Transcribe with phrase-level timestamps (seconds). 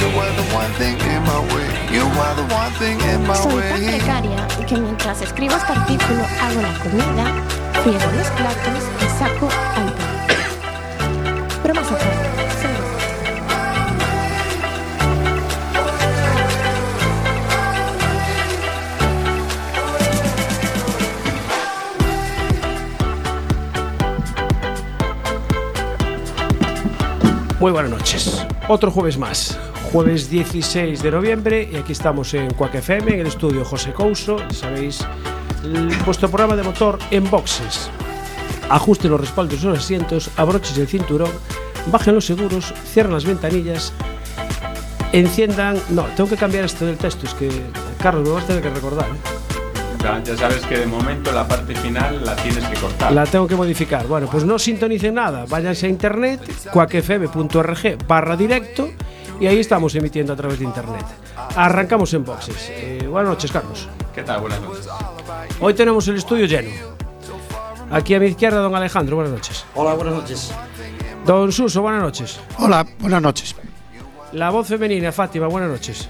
[0.00, 1.68] You are the one thing in my way.
[1.92, 3.50] You are the one thing in my way.
[3.50, 6.24] You are the one thing in my Soy tan precaria que mientras escribo este artículo
[6.40, 7.24] hago la comida,
[7.82, 10.52] friego los platos y saco al perro.
[11.62, 12.30] Pero más seguro.
[27.60, 28.46] Muy buenas noches.
[28.68, 29.58] Otro jueves más.
[29.92, 34.36] Jueves 16 de noviembre y aquí estamos en Quack FM, en el estudio José Couso.
[34.38, 35.04] Ya sabéis,
[35.64, 37.90] el- vuestro programa de motor en boxes.
[38.68, 41.30] Ajusten los respaldos de los asientos, abrochen el cinturón,
[41.90, 43.92] bajen los seguros, cierren las ventanillas,
[45.12, 45.76] enciendan...
[45.90, 47.50] No, tengo que cambiar esto del texto, es que
[48.00, 49.06] Carlos me vas a tener que recordar.
[49.06, 49.98] ¿eh?
[50.04, 53.10] Ya, ya sabes que de momento la parte final la tienes que cortar.
[53.12, 54.06] La tengo que modificar.
[54.06, 55.46] Bueno, pues no sintonicen nada.
[55.48, 56.40] Váyanse a internet,
[56.72, 58.88] cuacfm.org barra directo
[59.40, 61.04] y ahí estamos emitiendo a través de internet.
[61.56, 62.68] Arrancamos en boxes.
[62.70, 63.88] Eh, buenas noches, Carlos.
[64.14, 64.42] ¿Qué tal?
[64.42, 64.86] Buenas noches.
[65.60, 66.70] Hoy tenemos el estudio lleno.
[67.90, 69.64] Aquí a mi izquierda, don Alejandro, buenas noches.
[69.74, 70.52] Hola, buenas noches.
[71.24, 72.38] Don Suso, buenas noches.
[72.58, 73.56] Hola, buenas noches.
[74.32, 76.08] La voz femenina, Fátima, buenas noches.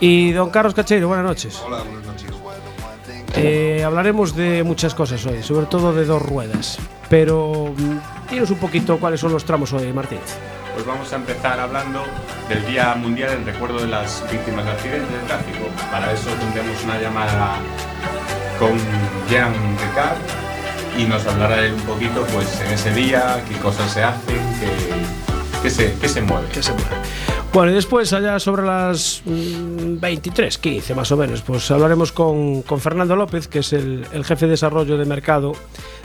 [0.00, 1.60] Y don Carlos Cacheiro, buenas noches.
[1.64, 2.28] Hola, buenas noches.
[3.36, 6.78] Eh, hablaremos de muchas cosas hoy, sobre todo de dos ruedas.
[7.08, 10.36] Pero mm, dinos un poquito cuáles son los tramos hoy, Martínez.
[10.78, 12.04] Pues vamos a empezar hablando
[12.48, 15.66] del Día Mundial en recuerdo de las víctimas de accidentes de tráfico.
[15.90, 17.56] Para eso tendremos una llamada
[18.60, 18.78] con
[19.28, 20.18] Jean Ricard
[20.96, 25.62] y nos hablará él un poquito pues en ese día, qué cosas se hacen, qué,
[25.64, 26.46] qué se, qué se mueve.
[26.46, 26.86] que se mueve.
[27.52, 32.62] Bueno, y después, allá sobre las mm, 23, 15 más o menos, pues hablaremos con,
[32.62, 35.54] con Fernando López, que es el, el jefe de desarrollo de mercado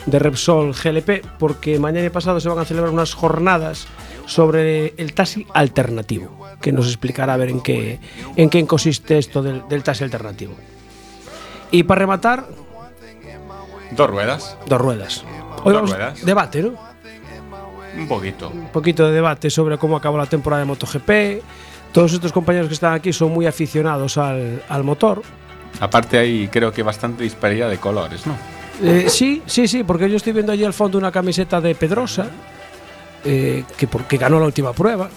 [0.08, 3.88] de Repsol GLP, porque mañana y pasado se van a celebrar unas jornadas
[4.26, 8.00] sobre el taxi alternativo, que nos explicará a ver en qué,
[8.36, 10.54] en qué consiste esto del, del taxi alternativo.
[11.72, 12.46] Y para rematar,
[13.92, 15.24] Dos ruedas, dos ruedas.
[15.58, 16.26] Dos Hoy vamos ruedas.
[16.26, 16.74] debate, ¿no?
[17.96, 18.50] un poquito.
[18.50, 21.44] un poquito de debate sobre cómo acabó la temporada de MotoGP.
[21.92, 25.22] Todos estos compañeros que están aquí son muy aficionados al, al motor.
[25.80, 28.36] Aparte hay creo que bastante disparidad de colores, ¿no?
[28.82, 32.26] Eh, sí, sí, sí, porque yo estoy viendo allí al fondo una camiseta de Pedrosa,
[33.24, 35.10] eh, que, porque ganó la última prueba.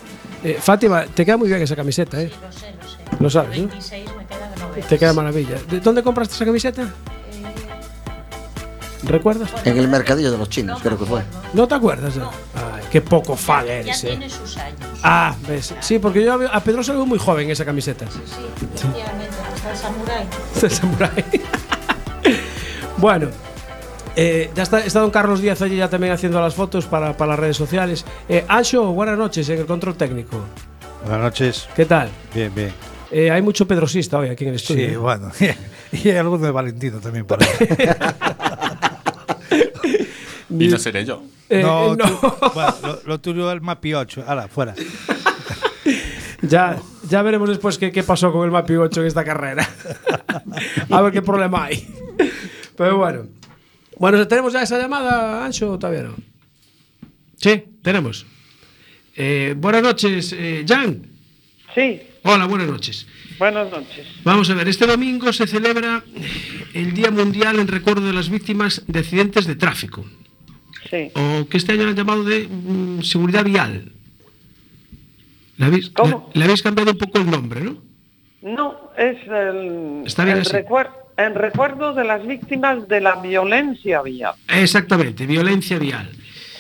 [0.45, 2.31] Eh, Fátima, te queda muy bien esa camiseta, ¿eh?
[2.31, 2.99] Lo sé, lo sé.
[3.21, 3.69] Lo sabes, ¿no?
[3.69, 4.89] 26 me queda de 90.
[4.89, 5.57] Te queda maravilla.
[5.69, 6.89] ¿De dónde compraste esa camiseta?
[9.03, 9.51] ¿Recuerdas?
[9.65, 11.23] En el mercadillo de los chinos, creo que fue.
[11.53, 12.17] ¿No te acuerdas?
[12.17, 12.31] no?
[12.55, 14.09] Ay, qué poco fan Ya eres, ¿eh?
[14.09, 14.81] tiene sus años.
[15.03, 15.75] Ah, ves.
[15.81, 18.07] Sí, porque yo a Pedrosa lo veo muy joven en esa camiseta.
[18.11, 18.21] Sí,
[18.57, 19.37] efectivamente.
[19.55, 20.27] Hasta el samurái.
[20.61, 21.25] de Samurai.
[22.97, 23.29] bueno,
[24.17, 27.33] eh, ya está, está don Carlos Díaz allí ya también haciendo las fotos para, para
[27.33, 28.05] las redes sociales.
[28.29, 30.41] Eh, Ancho, buenas noches en el control técnico.
[31.05, 31.69] Buenas noches.
[31.77, 32.09] ¿Qué tal?
[32.35, 32.73] Bien, bien.
[33.11, 34.89] Eh, hay mucho pedrosista hoy aquí en el estudio.
[34.89, 34.97] Sí, ¿eh?
[34.97, 35.31] bueno.
[35.93, 37.49] y hay alguno de Valentino también por ahí.
[40.49, 41.23] Y no seré yo.
[41.51, 42.05] Eh, no, no.
[42.05, 44.25] tú- bueno, lo, lo tuyo es el Mapi 8.
[44.27, 44.75] Ahora, fuera.
[46.41, 46.79] ya,
[47.11, 49.69] ya veremos después qué, qué pasó con el Mapi 8 en esta carrera.
[50.91, 51.87] A ver qué problema hay.
[52.77, 53.27] Pero bueno.
[53.99, 56.15] Bueno, ¿tenemos ya esa llamada, Ancho, o todavía no?
[57.37, 58.27] Sí, tenemos.
[59.15, 61.03] Eh, buenas noches, eh, Jan.
[61.75, 63.07] Sí, Hola, buenas noches.
[63.39, 64.07] buenas noches.
[64.25, 66.03] Vamos a ver, este domingo se celebra
[66.75, 70.05] el Día Mundial en recuerdo de las víctimas de accidentes de tráfico,
[70.91, 71.11] Sí.
[71.15, 73.93] o que este año han llamado de mm, seguridad vial.
[75.59, 76.31] Le habéis, ¿Cómo?
[76.35, 77.83] le- le habéis cambiado un poco el nombre, ¿no?
[78.43, 80.51] No, es el, Está bien el así.
[81.17, 84.35] En recuerdo de las víctimas de la violencia vial.
[84.49, 86.11] Exactamente, violencia vial.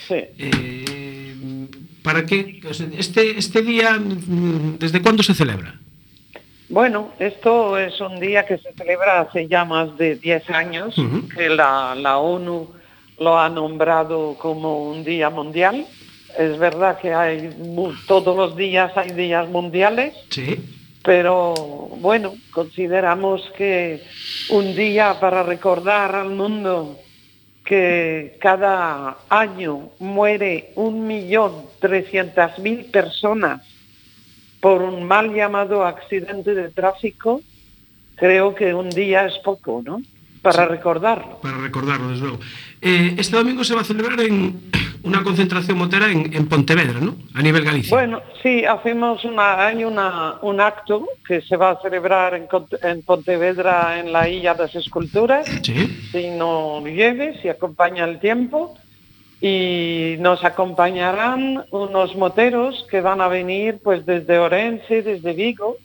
[0.09, 0.15] Sí.
[0.39, 1.67] Eh,
[2.03, 2.61] ¿Para qué?
[2.97, 5.75] Este, este día, mm, ¿desde cuándo se celebra?
[6.69, 10.97] Bueno, esto es un día que se celebra hace ya más de 10 años,
[11.37, 12.69] que la, la ONU
[13.21, 15.87] lo ha nombrado como un día mundial.
[16.37, 17.51] Es verdad que hay
[18.07, 20.57] todos los días hay días mundiales, Sí.
[21.07, 21.55] Pero
[22.01, 24.03] bueno, consideramos que
[24.51, 26.99] un día para recordar al mundo
[27.65, 33.63] que cada año muere un millón trescientas mil personas
[34.61, 37.41] por un mal llamado accidente de tráfico,
[38.17, 40.03] creo que un día es poco, ¿no?
[40.51, 41.41] Para recordarlo.
[41.41, 42.39] Para recordarlo, desde luego.
[42.81, 44.61] Eh, este domingo se va a celebrar en
[45.03, 47.15] una concentración motera en, en Pontevedra, ¿no?
[47.35, 47.97] A nivel Galicia.
[47.97, 52.47] Bueno, sí, hacemos una, hay una, un acto que se va a celebrar en,
[52.83, 56.09] en Pontevedra en la Illa de las Esculturas, Sí.
[56.13, 58.77] si no llueve, si acompaña el tiempo,
[59.41, 65.77] y nos acompañarán unos moteros que van a venir pues desde Orense, desde Vigo,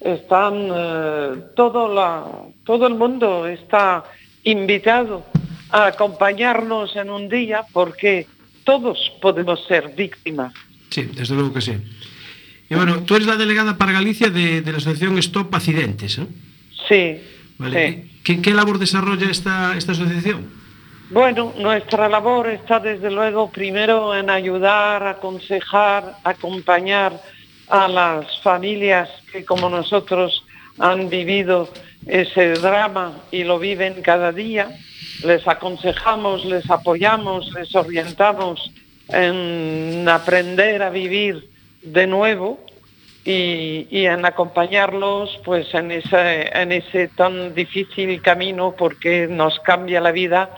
[0.00, 2.24] están eh, todo la
[2.64, 4.04] todo el mundo está
[4.44, 5.24] invitado
[5.70, 8.26] a acompañarnos en un día porque
[8.64, 10.52] todos podemos ser víctimas.
[10.90, 11.72] Sí, desde luego que sí.
[12.68, 16.26] Y bueno, tú eres la delegada para Galicia de, de la asociación Stop Accidentes, ¿eh?
[16.88, 17.20] Sí.
[17.58, 17.92] Vale.
[17.92, 18.20] sí.
[18.24, 20.50] ¿Qué, qué labor desarrolla esta, esta asociación?
[21.10, 27.20] Bueno, nuestra labor está desde luego primero en ayudar, aconsejar, acompañar
[27.68, 30.44] a las familias que como nosotros
[30.78, 31.68] han vivido
[32.06, 34.68] ese drama y lo viven cada día.
[35.24, 38.70] Les aconsejamos, les apoyamos, les orientamos
[39.08, 41.48] en aprender a vivir
[41.82, 42.60] de nuevo
[43.24, 50.12] y, en acompañarlos pues en ese, en ese tan difícil camino porque nos cambia la
[50.12, 50.50] vida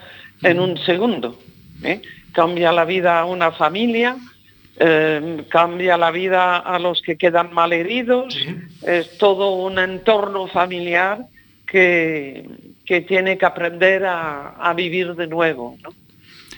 [0.43, 1.38] en un segundo.
[1.82, 2.02] ¿eh?
[2.32, 4.16] Cambia la vida a una familia,
[4.78, 8.36] eh, cambia la vida a los que quedan malheridos,
[8.82, 11.20] es todo un entorno familiar
[11.66, 12.48] que,
[12.84, 15.76] que tiene que aprender a, a vivir de nuevo.
[15.82, 15.90] ¿no?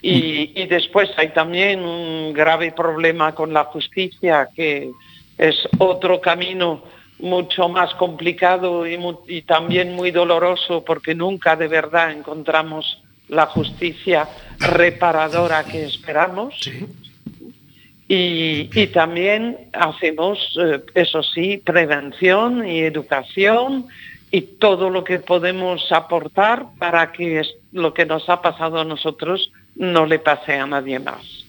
[0.03, 4.91] Y, y después hay también un grave problema con la justicia, que
[5.37, 6.83] es otro camino
[7.19, 14.29] mucho más complicado y, y también muy doloroso porque nunca de verdad encontramos la justicia
[14.59, 16.55] reparadora que esperamos.
[18.13, 23.87] Y, también hacemos, eh, eso sí, prevención y educación
[24.33, 29.53] y todo lo que podemos aportar para que lo que nos ha pasado a nosotros
[29.77, 31.40] no le pase a nadie más.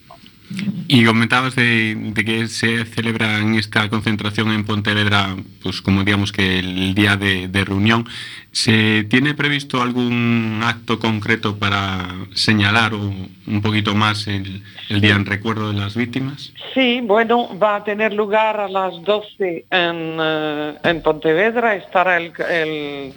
[0.88, 6.58] Y comentabas de, que se celebra en esta concentración en Pontevedra, pues como digamos que
[6.58, 8.06] el día de, reunión.
[8.50, 14.62] ¿Se tiene previsto algún acto concreto para señalar un, poquito más el,
[15.00, 16.52] día en recuerdo de las víctimas?
[16.74, 23.14] Sí, bueno, va a tener lugar a las 12 en, eh, en Pontevedra, estará el-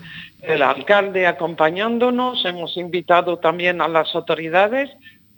[0.48, 4.92] el alcalde acompañándonos, hemos invitado también a las autoridades,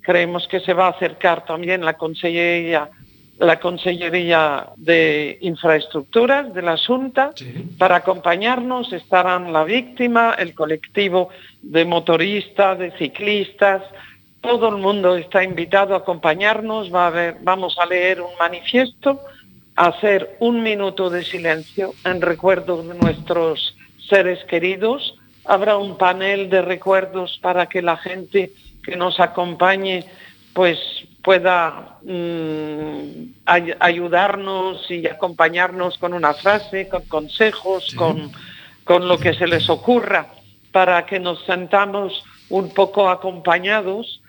[0.07, 2.89] creemos que se va a acercar también la Consellería,
[3.39, 7.31] la Consellería de Infraestructuras de la Junta
[7.77, 11.27] para acompañarnos, estarán la víctima, el colectivo
[11.61, 13.83] de motoristas, de ciclistas,
[14.39, 19.19] todo el mundo está invitado a acompañarnos, va a haber, vamos a leer un manifiesto,
[19.75, 23.75] a hacer un minuto de silencio en recuerdo de nuestros
[24.07, 25.15] seres queridos.
[25.43, 28.51] Habrá un panel de recuerdos para que la gente
[28.87, 30.05] que nos acompañe
[30.53, 30.79] pues
[31.21, 38.31] pueda mm, ay- ayudarnos y acompañarnos con una frase, con consejos, con,
[38.85, 40.27] con lo que se les ocurra,
[40.71, 44.21] para que nos sentamos un poco acompañados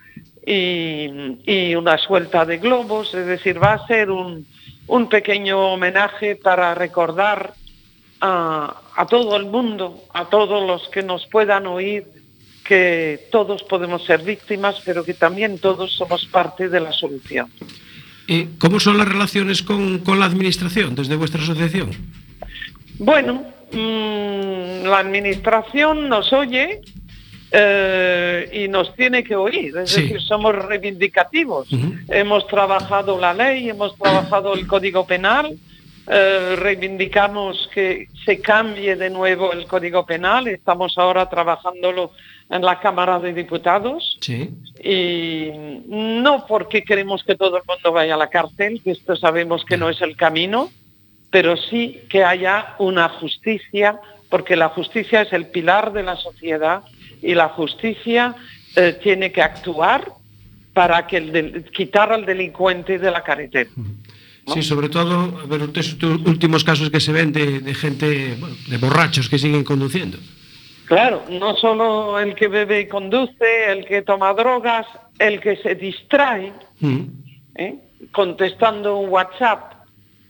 [0.45, 4.45] y, y una suelta de globos, es decir, va a ser un,
[4.87, 7.53] un pequeño homenaje para recordar
[8.19, 12.18] a, a todo el mundo, a todos los que nos puedan oír,
[12.69, 17.47] que todos podemos ser víctimas, pero que también todos somos parte de la solución.
[18.27, 21.89] Eh, ¿Cómo son las relaciones con, con la administración desde vuestra asociación?
[22.99, 26.81] Bueno, mm, la administración nos oye
[27.51, 30.01] eh, y nos tiene que oír, es Sí.
[30.03, 31.67] decir, somos reivindicativos.
[32.09, 35.57] Hemos trabajado la ley, hemos trabajado el Código Penal,
[36.09, 42.11] eh, reivindicamos que se cambie de nuevo el Código Penal, estamos ahora trabajándolo
[42.49, 44.49] en la Cámara de Diputados Sí.
[44.83, 45.51] y
[45.87, 49.77] no porque queremos que todo el mundo vaya a la cárcel, que esto sabemos que
[49.77, 50.71] no es el camino,
[51.29, 53.99] pero sí que haya una justicia,
[54.29, 56.81] porque la justicia es el pilar de la sociedad
[57.21, 58.33] y la justicia
[58.75, 60.11] eh, tiene que actuar
[60.73, 63.69] para que el del- quitar al delincuente de la carretera.
[64.53, 68.77] Sí, sobre todo, ver, estos últimos casos que se ven de, de gente, bueno, de
[68.77, 70.17] borrachos que siguen conduciendo.
[70.85, 74.87] Claro, no solo el que bebe y conduce, el que toma drogas,
[75.19, 77.01] el que se distrae Mm.
[77.55, 77.75] ¿eh?
[78.11, 79.73] contestando un WhatsApp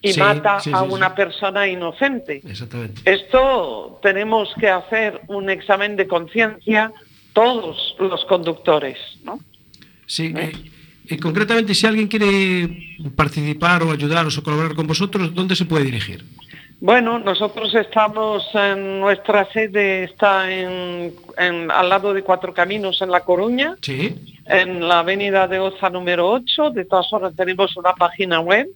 [0.02, 2.42] y Sí, mata sí, a una persona inocente.
[2.46, 3.02] Exactamente.
[3.06, 6.92] Esto tenemos que hacer un examen de conciencia
[7.34, 9.40] todos los conductores, ¿no?
[10.08, 10.52] Sí, eh,
[11.10, 15.86] eh, concretamente, si alguien quiere participar o ayudaros o colaborar con vosotros, ¿dónde se puede
[15.86, 16.24] dirigir?
[16.82, 23.12] Bueno, nosotros estamos en nuestra sede está en, en- al lado de Cuatro Caminos en
[23.12, 24.16] La Coruña, Sí.
[24.46, 26.72] en la avenida de Oza número 8.
[26.72, 28.68] De todas formas tenemos una página web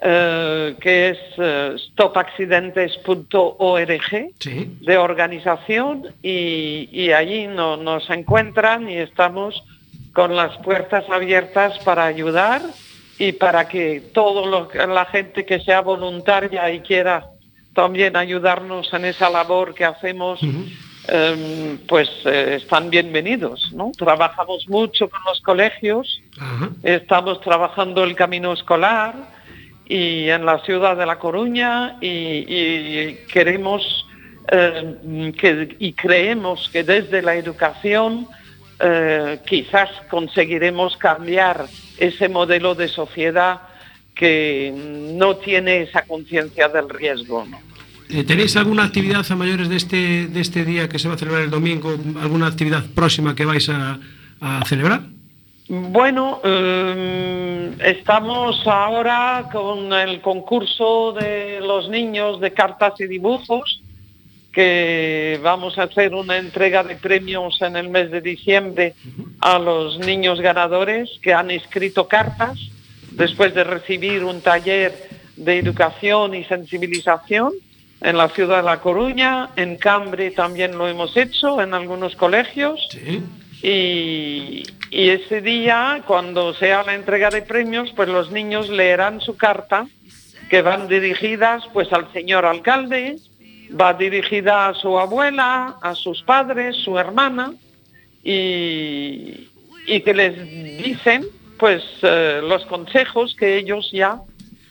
[0.00, 4.70] eh, que es eh, stopaccidentes.org Sí.
[4.80, 9.62] de organización y, y allí no- nos encuentran y estamos
[10.18, 12.60] con las puertas abiertas para ayudar
[13.20, 17.26] y para que toda la gente que sea voluntaria y quiera
[17.72, 23.70] también ayudarnos en esa labor que hacemos, em, pues eh, están bienvenidos.
[23.72, 23.92] ¿no?
[23.96, 26.20] Trabajamos mucho con los colegios,
[26.82, 29.14] estamos trabajando el camino escolar
[29.86, 34.04] y en la ciudad de La Coruña y, y queremos
[34.50, 38.26] eh, que, y creemos que desde la educación
[38.80, 41.66] eh, quizás conseguiremos cambiar
[41.98, 43.60] ese modelo de sociedad
[44.14, 47.44] que no tiene esa conciencia del riesgo.
[47.48, 47.58] ¿no?
[48.10, 51.18] Eh, ¿Tenéis alguna actividad a mayores de este, de este día que se va a
[51.18, 51.90] celebrar el domingo?
[52.20, 53.98] ¿Alguna actividad próxima que vais a,
[54.40, 55.02] a celebrar?
[55.68, 63.82] Bueno, eh, estamos ahora con el concurso de los niños de cartas y dibujos,
[64.52, 68.94] que vamos a hacer una entrega de premios en el mes de diciembre
[69.40, 72.58] a los niños ganadores que han escrito cartas
[73.12, 74.94] después de recibir un taller
[75.36, 77.52] de educación y sensibilización
[78.00, 82.80] en la ciudad de La Coruña, en Cambre también lo hemos hecho en algunos colegios.
[83.60, 89.36] Y, y ese día, cuando sea la entrega de premios, pues los niños leerán su
[89.36, 89.88] carta,
[90.48, 93.16] que van dirigidas pues al señor alcalde,
[93.70, 97.54] va dirigida a su abuela, a sus padres, su hermana,
[98.22, 99.48] y,
[99.86, 100.36] que les
[100.82, 101.26] dicen
[101.58, 104.20] pues eh, los consejos que ellos ya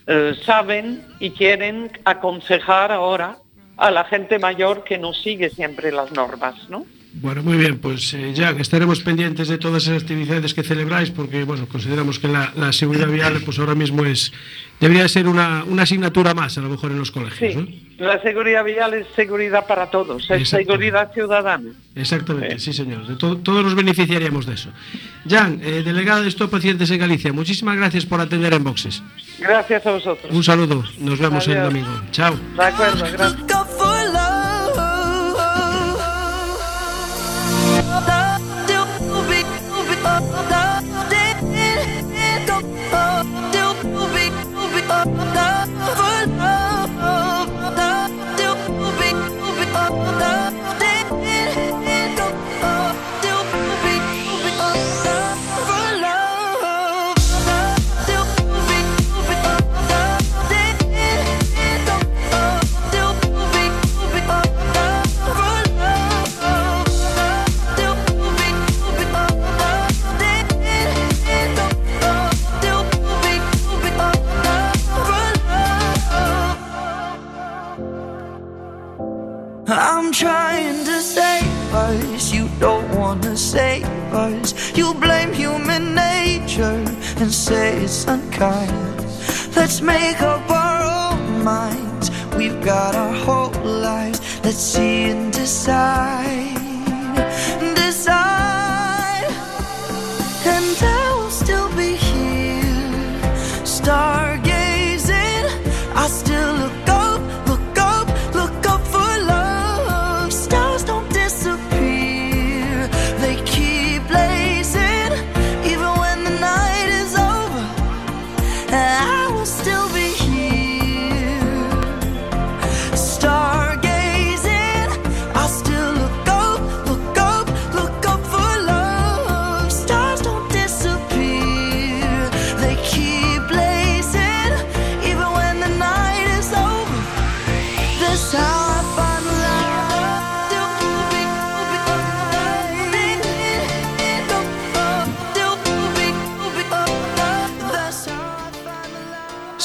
[0.06, 3.36] eh, saben y quieren aconsejar ahora
[3.76, 6.86] a la gente mayor que no sigue siempre las normas, ¿no?
[7.14, 11.42] Bueno, muy bien, pues eh, ya estaremos pendientes de todas esas actividades que celebráis porque,
[11.44, 14.30] bueno, consideramos que la, la seguridad vial, pues ahora mismo es,
[14.78, 17.66] debería ser una, una asignatura más, a lo mejor en los colegios, ¿no?
[17.98, 21.72] La seguridad vial es seguridad para todos, es seguridad ciudadana.
[21.96, 23.04] Exactamente, sí, señor.
[23.08, 24.68] De to- todos nos beneficiaríamos de eso.
[25.28, 29.02] Jan, eh, delegada de Stop Pacientes en Galicia, muchísimas gracias por atender en boxes.
[29.40, 30.32] Gracias a vosotros.
[30.32, 31.72] Un saludo, nos vemos el Adiós.
[31.72, 32.00] domingo.
[32.12, 32.36] Chao.
[32.56, 33.87] De acuerdo, gracias.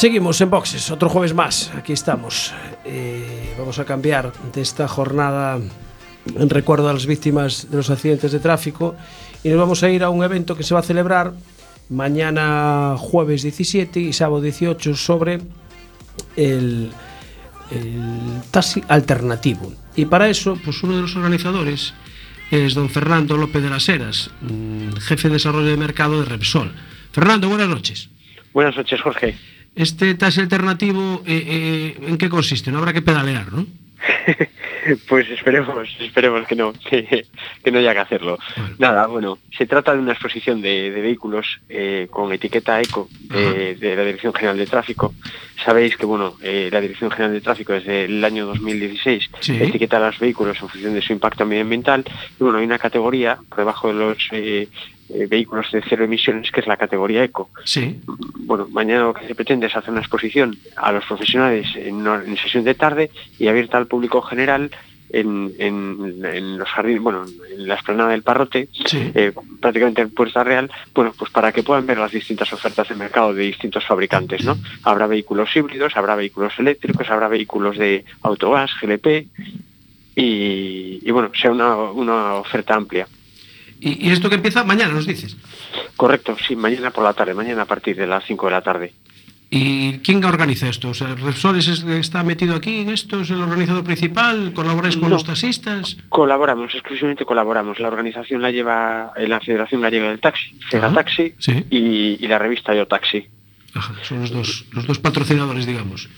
[0.03, 1.71] Seguimos en boxes, otro jueves más.
[1.77, 2.53] Aquí estamos.
[2.83, 5.57] Eh, vamos a cambiar de esta jornada
[6.25, 8.97] en recuerdo a las víctimas de los accidentes de tráfico
[9.45, 11.31] y nos vamos a ir a un evento que se va a celebrar
[11.87, 15.39] mañana jueves 17 y sábado 18 sobre
[16.35, 16.91] el,
[18.51, 19.71] taxi alternativo.
[19.95, 21.93] Y para eso, pues uno de los organizadores
[22.51, 26.73] es don Fernando López de las Heras, mm, jefe de desarrollo de mercado de Repsol.
[27.13, 28.09] Fernando, buenas noches.
[28.51, 29.52] Buenas noches, Jorge.
[29.75, 32.71] Este taxi alternativo, eh, eh, ¿en qué consiste?
[32.71, 33.65] No habrá que pedalear, ¿no?
[35.07, 37.25] Pues esperemos, esperemos que no, que,
[37.63, 38.37] que no haya que hacerlo.
[38.79, 43.75] Nada, bueno, se trata de una exposición de, de vehículos eh, con etiqueta eco de,
[43.75, 45.13] de la Dirección General de Tráfico.
[45.63, 49.55] Sabéis que, bueno, eh, la Dirección General de Tráfico desde el año 2016 Sí.
[49.55, 52.03] etiqueta a los vehículos en función de su impacto medioambiental.
[52.37, 54.67] Y bueno, hay una categoría por debajo de los eh,
[55.09, 57.49] eh, vehículos de cero emisiones que es la categoría eco.
[57.65, 57.99] Sí.
[58.39, 62.03] Bueno, mañana lo que se pretende es hacer una exposición a los profesionales en,
[62.37, 64.71] sesión de tarde y abierta al público general
[65.09, 67.23] en, en- en los jardines, bueno,
[67.55, 68.67] en la esplanada del Parrote,
[69.13, 69.31] eh,
[69.61, 73.31] prácticamente en Puerta Real, bueno, pues para que puedan ver las distintas ofertas de mercado
[73.33, 74.57] de distintos fabricantes, ¿no?
[74.81, 79.27] Habrá vehículos híbridos, habrá vehículos eléctricos, habrá vehículos de autogas, GLP
[80.15, 83.07] y, y bueno, sea una, una oferta amplia.
[83.85, 85.35] ¿Y, y esto que empieza mañana, nos dices?
[85.97, 88.93] Correcto, sí, mañana por la tarde, mañana a partir de las 5 de la tarde.
[89.55, 90.89] ¿Y quién organiza esto?
[90.89, 93.21] O sea, ¿Repsoles es- está metido aquí en esto?
[93.21, 94.51] ¿Es el organizador principal?
[94.55, 95.15] ¿Colaboráis con No.
[95.15, 95.97] los taxistas?
[96.09, 97.79] Colaboramos, exclusivamente colaboramos.
[97.79, 101.65] La organización la lleva, eh, la Federación Gallega del Taxi, Fega Ajá, Taxi, sí.
[101.69, 103.27] y, y la revista Yo Taxi.
[103.75, 106.09] Ajá, son los dos, los dos patrocinadores, digamos.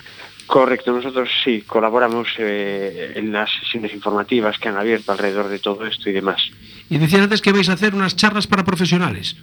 [0.45, 5.85] Correcto, nosotros sí colaboramos eh, en las sesiones informativas que han abierto alrededor de todo
[5.85, 6.41] esto y demás.
[6.89, 9.35] Y decías antes que vais a hacer unas charlas para profesionales.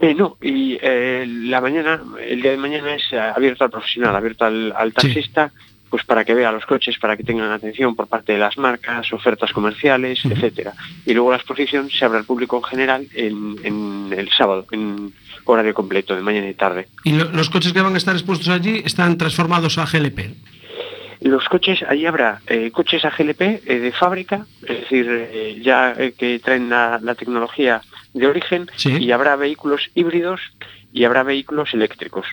[0.00, 4.44] Eh, no, y eh, la mañana, el día de mañana es abierto al profesional, abierto
[4.44, 5.52] al, al taxista,
[5.90, 9.12] pues para que vea los coches, para que tengan atención por parte de las marcas,
[9.12, 10.72] ofertas comerciales, etcétera.
[11.04, 15.12] Y luego la exposición se abre al público en general en, en el sábado, en
[15.44, 16.88] horario completo, de mañana y tarde.
[17.04, 20.34] Y lo- los coches que van a estar expuestos allí están transformados a GLP.
[21.20, 25.94] Los coches, allí habrá eh, coches a GLP eh, de fábrica, es decir, eh, ya
[26.18, 27.80] que traen la, la tecnología
[28.12, 30.40] de origen, y habrá vehículos híbridos
[30.92, 32.26] y habrá vehículos eléctricos.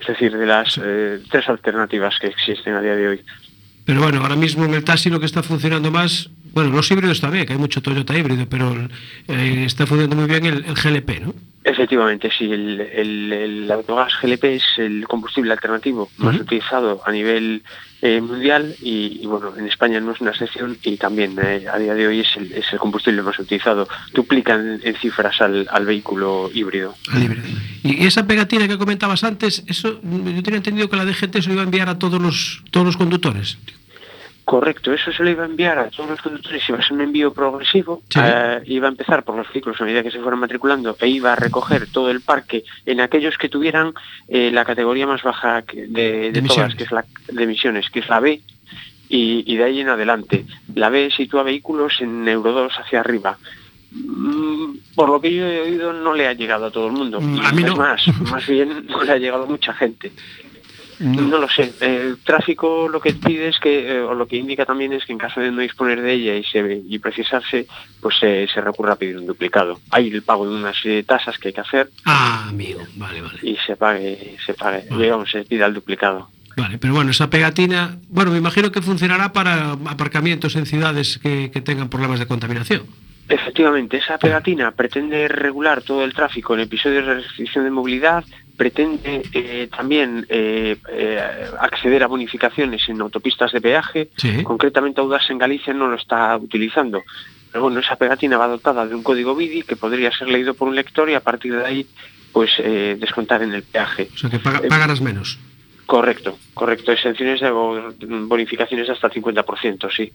[0.00, 0.80] Es decir, de las
[1.30, 3.20] tres alternativas que existen a día de hoy.
[3.84, 7.20] Pero bueno, ahora mismo en el taxi lo que está funcionando más, bueno, los híbridos
[7.20, 8.74] también, que hay mucho Toyota híbrido, pero
[9.28, 11.34] eh, está funcionando muy bien el, el GLP, ¿no?
[11.64, 13.72] Efectivamente, sí, el, el, el
[14.22, 17.62] GLP es el combustible alternativo más utilizado a nivel
[18.00, 21.78] eh, mundial y, y, bueno, en España no es una excepción y también eh, a
[21.78, 23.86] día de hoy es el, es el combustible más utilizado.
[24.14, 26.94] Duplica en, cifras al, al vehículo híbrido.
[27.12, 27.44] Al híbrido.
[27.82, 31.52] Y esa pegatina que comentabas antes, eso yo tenía entendido que la DGT se lo
[31.54, 33.58] iba a enviar a todos los todos los conductores.
[34.48, 37.02] Correcto, eso se lo iba a enviar a todos los conductores, iba a ser un
[37.02, 40.96] envío progresivo, eh, iba a empezar por los vehículos a medida que se fueran matriculando
[40.98, 43.92] e iba a recoger todo el parque en aquellos que tuvieran
[44.26, 47.98] eh, la categoría más baja de, de De todas, que es la de emisiones, que
[48.00, 48.40] es la B,
[49.10, 50.46] y, y de ahí en adelante.
[50.74, 53.36] La B sitúa vehículos en Euro 2 hacia arriba.
[53.90, 57.18] Mm, Por lo que yo he oído no le ha llegado a todo el mundo.
[57.18, 57.76] A mí Es no.
[57.76, 60.10] más, más bien no le ha llegado a mucha gente.
[61.00, 61.38] No.
[61.38, 61.72] lo sé.
[61.80, 65.12] El tráfico lo que pide es que, eh, o lo que indica también es que
[65.12, 67.66] en caso de no disponer de ella y, se, y precisarse,
[68.00, 69.80] pues se, se recurra a pedir un duplicado.
[69.90, 73.38] Hay el pago de unas eh, tasas que hay que hacer Ah, amigo, vale, vale.
[73.42, 76.28] y se pague, se pague, digamos, se pida el duplicado.
[76.56, 81.50] Vale, pero bueno, esa pegatina, bueno, me imagino que funcionará para aparcamientos en ciudades que,
[81.52, 82.82] que tengan problemas de contaminación.
[83.28, 88.24] Efectivamente, esa pegatina pretende regular todo el tráfico en episodios de restricción de movilidad,
[88.58, 91.22] pretende eh, también eh, eh,
[91.60, 94.42] acceder a bonificaciones en autopistas de peaje, Sí.
[94.42, 97.02] concretamente Audas en Galicia no lo está utilizando.
[97.50, 100.68] Pero bueno, esa pegatina va dotada de un código BIDI que podría ser leído por
[100.68, 101.86] un lector y a partir de ahí
[102.32, 104.08] pues descontar en el peaje.
[104.14, 105.38] O sea, que paga- pagarás menos.
[105.88, 106.92] Correcto, correcto.
[106.92, 107.94] Exenciones de bo-
[108.26, 110.12] bonificaciones hasta el 50%, sí.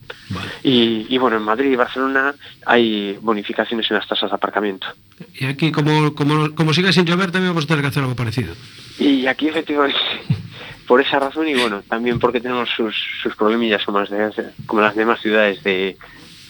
[0.63, 2.35] Y, y bueno, en Madrid y Barcelona
[2.67, 4.85] hay bonificaciones en las tasas de aparcamiento.
[5.33, 8.15] Y aquí, como, como, como siga sin llover, también vamos a tener que hacer algo
[8.15, 8.53] parecido.
[8.99, 9.97] Y aquí efectivamente,
[10.87, 14.79] por esa razón y bueno, también porque tenemos sus, sus problemillas como las, de- como
[14.83, 15.97] las demás ciudades de,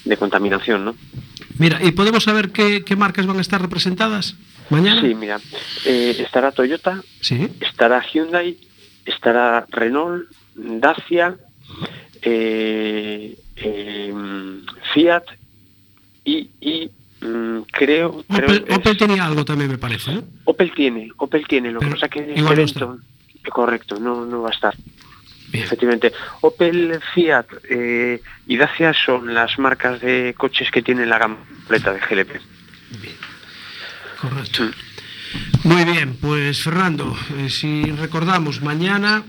[0.04, 0.94] de contaminación, ¿no?
[1.58, 4.34] Mira, ¿y podemos saber qué, qué marcas van a estar representadas
[4.68, 5.00] mañana?
[5.00, 5.40] Sí, mira,
[5.86, 7.48] eh, estará Toyota, Sí.
[7.60, 8.58] estará Hyundai,
[9.04, 11.36] estará Renault, Dacia,
[12.22, 14.14] eh, eh,
[14.92, 15.24] Fiat
[16.24, 16.90] y, y,
[17.20, 20.24] mm, creo, creo Opel, que es- Opel tenía algo también, me parece, ¿no?
[20.44, 22.98] Opel tiene, Opel tiene, lo que pasa que en este no
[23.50, 24.74] correcto, no, no va a estar.
[25.52, 31.36] Efectivamente, Opel, Fiat eh, y Dacia son las marcas de coches que tienen la gama
[31.36, 32.40] completa de GLP.
[34.20, 34.64] Correcto.
[35.64, 39.22] Muy bien, pues Fernando, eh, si recordamos, mañana,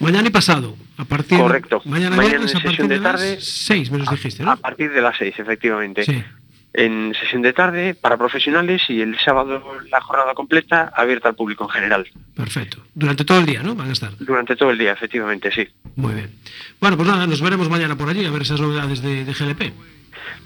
[0.00, 1.82] mañana y pasado, a partir Correcto.
[1.84, 3.38] mañana, Mañana viernes en a partir sesión de, de las tarde.
[3.40, 4.50] 6 me los dijiste, ¿no?
[4.52, 6.04] A partir de las seis, efectivamente.
[6.04, 6.22] Sí.
[6.72, 9.60] en sesión de tarde para profesionales y el sábado
[9.90, 12.06] la jornada completa abierta al público en general.
[12.36, 12.78] Perfecto.
[12.94, 13.74] Durante todo el día, ¿no?
[13.74, 14.16] Van a estar.
[14.18, 15.66] Durante todo el día, efectivamente, sí.
[15.96, 16.30] Muy bien.
[16.80, 19.72] Bueno, pues nada, nos veremos mañana por allí a ver esas novedades de, de GLP.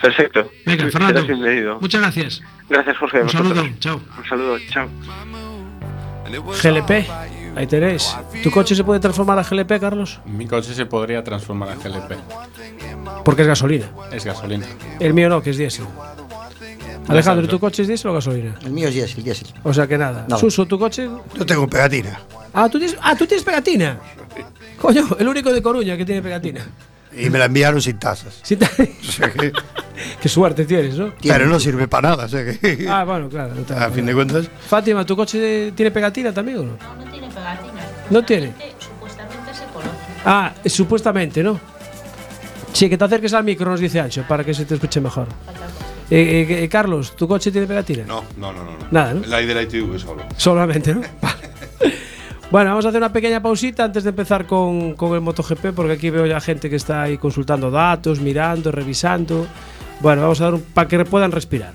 [0.00, 0.50] Perfecto.
[0.66, 1.78] Venga, Fernando.
[1.80, 2.42] Muchas gracias.
[2.68, 3.20] Gracias, Jorge.
[3.20, 3.48] Un vosotros.
[3.56, 3.74] saludo.
[3.78, 4.00] Chao.
[4.18, 4.58] Un saludo.
[4.70, 4.88] Chao.
[6.62, 6.90] GLP.
[7.56, 8.16] Ahí tenéis.
[8.42, 10.20] ¿Tu coche se puede transformar a GLP, Carlos?
[10.24, 12.14] Mi coche se podría transformar a GLP.
[13.24, 13.86] Porque es gasolina.
[14.12, 14.66] Es gasolina.
[14.98, 15.86] El mío no, que es diésel.
[17.06, 18.54] Alejandro, ¿tu coche es diésel o gasolina?
[18.64, 19.48] El mío es diésel, diésel.
[19.62, 20.24] O sea que nada.
[20.28, 20.38] Nada.
[20.38, 21.08] Suso, ¿tu coche?
[21.34, 22.18] Yo tengo pegatina.
[22.52, 23.98] Ah, ¿tú tienes, ah, ¿tú tienes pegatina?
[24.80, 26.66] Coño, el único de Coruña que tiene pegatina.
[27.16, 28.40] Y me la enviaron sin tasas.
[28.42, 28.70] Sí, ta-
[30.20, 31.12] Qué suerte tienes, ¿no?
[31.22, 32.24] Pero no sirve para nada.
[32.24, 33.52] o sea que- Ah, bueno, claro.
[33.54, 34.48] no a fin de cuentas.
[34.68, 36.72] Fátima, ¿tu coche tiene pegatina también o no?
[36.72, 37.82] No tiene pegatina.
[38.10, 38.52] No tiene.
[38.78, 39.94] Supuestamente es ecológico.
[40.24, 41.60] Ah, supuestamente, ¿no?
[42.72, 45.28] Sí, que te acerques al micro, nos dice Ancho, para que se te escuche mejor.
[46.10, 48.04] Eh, eh, eh, Carlos, ¿tu coche tiene pegatina?
[48.04, 48.72] No, no, no, no.
[48.72, 48.76] no.
[48.90, 49.20] Nada, ¿no?
[49.26, 50.22] La de la ITV solo.
[50.36, 51.00] Solamente, ¿no?
[51.22, 51.36] Vale.
[52.50, 55.92] Bueno, vamos a hacer una pequeña pausita antes de empezar con, con el MotoGP, porque
[55.94, 59.46] aquí veo ya gente que está ahí consultando datos, mirando, revisando.
[60.00, 61.74] Bueno, vamos a dar un para que puedan respirar.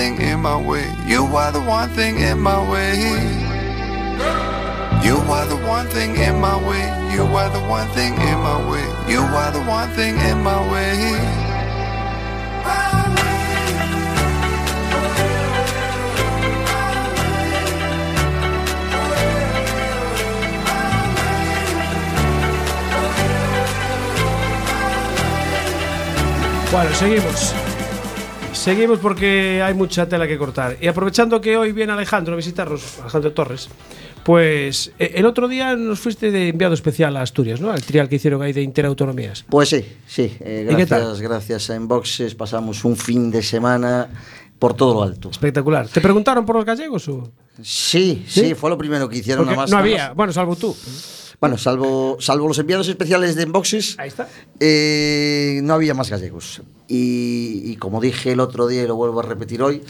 [0.00, 0.86] Thing in my way.
[1.04, 2.94] You are the one thing in my way.
[5.06, 6.84] You are the one thing in my way.
[7.14, 8.86] You are the one thing in my way.
[9.12, 10.90] You are the one thing in my way.
[26.70, 27.69] Bueno, seguimos.
[28.60, 30.76] Seguimos porque hay mucha tela que cortar.
[30.82, 33.70] Y aprovechando que hoy viene Alejandro a visitarnos, Alejandro Torres,
[34.22, 37.70] pues eh, el otro día nos fuiste de enviado especial a Asturias, ¿no?
[37.70, 39.46] Al trial que hicieron ahí de Interautonomías.
[39.48, 40.36] Pues sí, sí.
[40.40, 44.10] eh, gracias, gracias a Enboxes pasamos un fin de semana
[44.58, 45.30] por todo lo alto.
[45.30, 45.88] Espectacular.
[45.88, 47.32] ¿Te preguntaron por los gallegos o...?
[47.62, 49.46] Sí, sí, fue lo primero que hicieron.
[49.46, 50.16] Porque nada más, no había, más.
[50.16, 50.76] bueno, salvo tú.
[51.40, 54.28] Bueno, salvo, salvo los enviados especiales de Enboxes, Ahí está.
[54.60, 56.60] eh, no había más gallegos.
[56.86, 59.82] Y, y como dije el otro día y lo vuelvo a repetir hoy,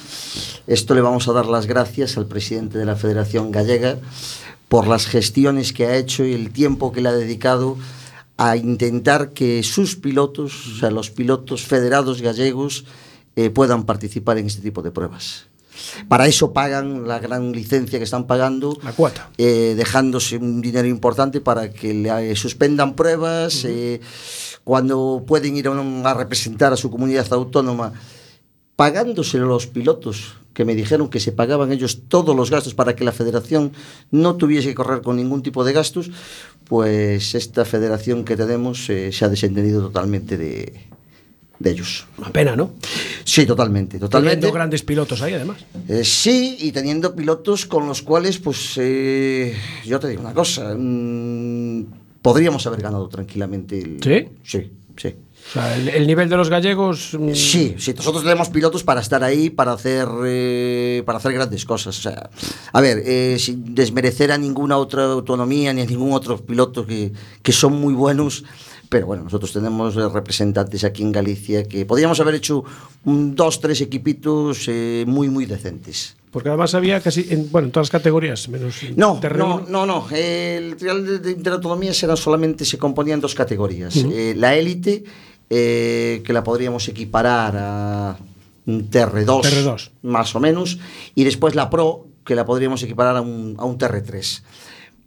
[0.68, 3.98] esto le vamos a dar las gracias al presidente de la Federación Gallega
[4.68, 7.76] por las gestiones que ha hecho y el tiempo que le ha dedicado
[8.36, 12.84] a intentar que sus pilotos, o sea, los pilotos federados gallegos,
[13.34, 15.46] eh, puedan participar en este tipo de pruebas.
[16.08, 19.30] Para eso pagan la gran licencia que están pagando, La cuota.
[19.38, 24.00] eh, dejándose un dinero importante para que le eh, suspendan pruebas, eh,
[24.64, 27.92] cuando pueden ir a, un- a representar a su comunidad autónoma,
[28.76, 33.04] pagándoselo los pilotos, que me dijeron que se pagaban ellos todos los gastos para que
[33.04, 33.72] la federación
[34.10, 36.10] no tuviese que correr con ningún tipo de gastos,
[36.64, 40.88] pues esta federación que tenemos eh, se ha desentendido totalmente de,
[41.60, 42.06] de ellos.
[42.18, 42.72] Una pena, ¿no?
[43.22, 44.36] Sí, totalmente, totalmente.
[44.38, 45.58] Teniendo grandes pilotos ahí, además.
[45.88, 49.54] Eh, sí, y teniendo pilotos con los cuales, pues, eh,
[49.86, 51.84] yo te digo una cosa, mm,
[52.22, 53.78] podríamos haber ganado tranquilamente.
[53.78, 54.28] El, ¿Sí?
[54.42, 55.14] Sí, sí.
[55.48, 57.14] O sea, el, el nivel de los gallegos...
[57.18, 61.64] mm, Sí, sí, nosotros tenemos pilotos para estar ahí, para hacer, eh, para hacer grandes
[61.66, 61.98] cosas.
[61.98, 62.30] O sea,
[62.72, 67.12] a ver, eh, sin desmerecer a ninguna otra autonomía ni a ningún otro piloto que,
[67.42, 68.44] que son muy buenos,
[68.90, 72.64] pero bueno, nosotros tenemos eh, representantes aquí en Galicia que podríamos haber hecho
[73.04, 76.16] un, dos, tres equipitos eh, muy, muy decentes.
[76.30, 79.64] Porque además había casi, en, bueno, en todas las categorías, menos No, terreno.
[79.68, 80.16] no, no, no.
[80.16, 83.96] El trial de, de interautonomías era solamente se componía en dos categorías.
[83.96, 84.10] Ujú.
[84.12, 85.02] Eh, la élite,
[85.48, 88.16] eh, que la podríamos equiparar a
[88.66, 89.90] un TR2, TR2.
[90.02, 90.78] más o menos,
[91.16, 94.42] y después la Pro, que la podríamos equiparar a un, a un TR3.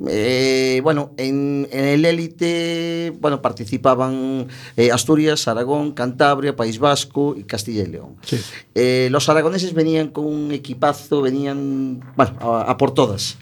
[0.08, 7.44] Eh, bueno, en, en el élite, bueno, participaban eh, Asturias, Aragón, Cantabria, País Vasco y
[7.44, 8.16] Castilla y León.
[8.22, 8.40] Sí.
[8.76, 13.38] Eh, los aragoneses venían con un equipazo, venían, bueno, a, a por todas.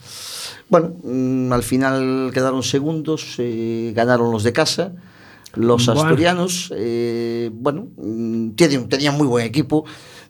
[0.68, 3.36] Bueno, mm, al final quedaron segundos,
[3.94, 4.92] ganaron los de casa.
[5.54, 6.72] Los asturianos,
[7.52, 9.84] bueno, mm, tienen, tenían muy buen equipo.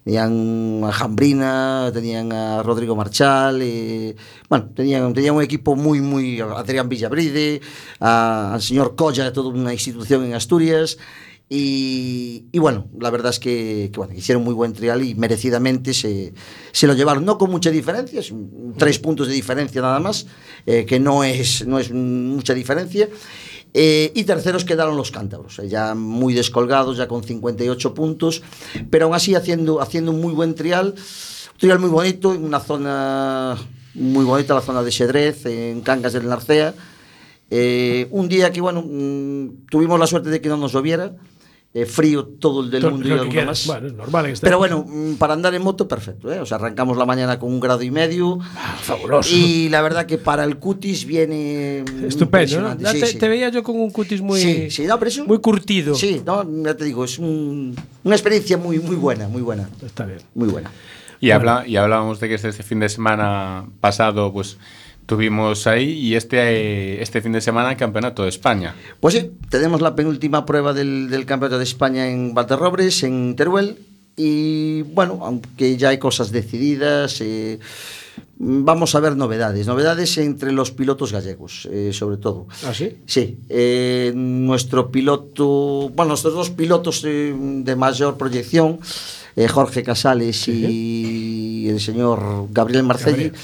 [0.04, 4.16] tenían a Jambrina, tenían a Rodrigo Marchal, e,
[4.48, 7.62] bueno, tenían, tenían un equipo moi, moi, a Adrián Villabride,
[8.02, 10.98] a, al señor Colla, toda unha institución en Asturias,
[11.54, 15.92] Y, y, bueno, la verdad es que, que bueno, hicieron muy buen trial y merecidamente
[15.92, 16.32] se,
[16.72, 18.22] se, lo llevaron, no con mucha diferencia,
[18.78, 20.26] tres puntos de diferencia nada más,
[20.64, 23.06] eh, que no es, no es mucha diferencia.
[23.74, 28.42] Eh, e terceros quedaron los cántabros, eh, ya muy descolgados, ya con 58 puntos,
[28.90, 32.60] pero aún así haciendo, haciendo un muy buen trial, un trial muy bonito, en una
[32.60, 33.56] zona
[33.94, 36.74] muy bonita, la zona de Xedrez, en Cangas del Narcea.
[37.50, 41.12] Eh, un día que, bueno, mm, tuvimos la suerte de que no nos lloviera,
[41.74, 43.66] eh, frío todo el del Todo mundo y algo quieras.
[43.66, 43.66] más.
[43.66, 46.30] Bueno, es normal en esta Pero bueno, mm, para andar en moto, perfecto.
[46.32, 46.38] ¿eh?
[46.40, 48.38] O sea, arrancamos la mañana con un grado y medio.
[48.82, 49.34] fabuloso.
[49.34, 51.84] Y la verdad que para el cutis viene.
[51.90, 52.90] mm, Estupendo, ¿no?
[52.90, 53.18] sí, te, sí.
[53.18, 55.94] te veía yo con un cutis muy, Sí, sí, no, pero es un- muy curtido.
[55.94, 59.68] Sí, no, ya te digo, es un- una experiencia muy, muy buena, muy buena.
[59.84, 60.18] Está bien.
[60.34, 60.70] Muy buena.
[61.20, 64.58] Y, habla, y hablábamos de que este, este fin de semana pasado, pues
[65.06, 68.74] tuvimos ahí y este, eh, este fin de semana Campeonato de España.
[69.00, 73.78] Pues sí, tenemos la penúltima prueba del, del Campeonato de España en Valderrobres, en Teruel.
[74.16, 77.58] Y bueno, aunque ya hay cosas decididas, eh,
[78.36, 79.66] vamos a ver novedades.
[79.66, 82.46] Novedades entre los pilotos gallegos, eh, sobre todo.
[82.66, 82.98] ¿Ah, sí?
[83.06, 88.80] Sí, eh, nuestro piloto, bueno, nuestros dos pilotos eh, de mayor proyección,
[89.34, 93.42] eh, Jorge Casales y el señor Gabriel Marcelli, Gabriel.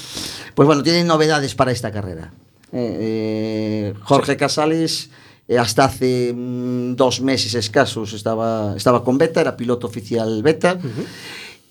[0.59, 2.33] Pues bueno, tienen novedades para esta carrera.
[2.73, 5.09] Eh, eh, Jorge Casales
[5.47, 10.77] eh, hasta hace mm, dos meses escasos estaba, estaba con Beta, era piloto oficial Beta.
[10.77, 11.05] Uh -huh.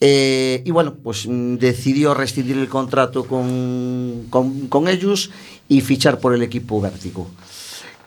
[0.01, 5.33] eh, y bueno, pues mm, decidió rescindir el contrato con, con, con, ellos
[5.69, 7.29] y fichar por el equipo Vértigo.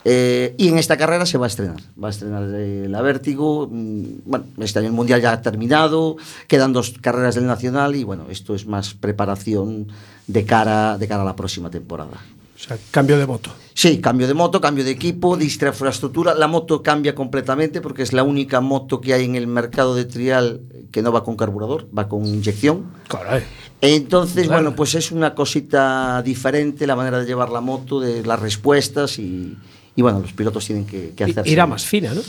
[0.04, 1.78] Eh, y en esta carrera se va a estrenar.
[2.02, 3.68] Va a estrenar eh, la Vértigo.
[3.72, 6.18] mm, Bueno, este año el Mundial ya ha terminado.
[6.48, 9.88] Quedan dos carreras del Nacional y bueno, esto es más preparación
[10.28, 12.12] de cara, de cara a la próxima temporada.
[12.56, 13.50] O sea, cambio de moto.
[13.74, 16.36] Sí, cambio de moto, cambio de equipo, de infraestructura.
[16.36, 20.06] La moto cambia completamente porque es la única moto que hay en el mercado de
[20.06, 20.62] trial
[20.92, 22.86] que no va con carburador, va con inyección.
[23.08, 23.44] Caray.
[23.82, 24.62] Entonces, Claro.
[24.64, 29.18] bueno, pues es una cosita diferente la manera de llevar la moto, de las respuestas
[29.18, 29.58] y,
[29.96, 31.50] y bueno, los pilotos tienen que, que hacerse.
[31.52, 32.22] Irá más fina, ¿no?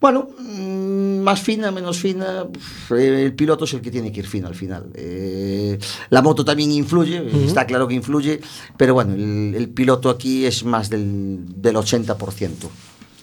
[0.00, 2.46] Bueno, mm, más fina, menos fina,
[2.90, 4.86] el piloto es el que tiene que ir fino al final.
[4.94, 5.76] Eh,
[6.10, 7.46] la moto también influye, Ujú.
[7.46, 8.40] está claro que influye,
[8.76, 12.50] pero bueno, el, el piloto aquí es más del, del 80%.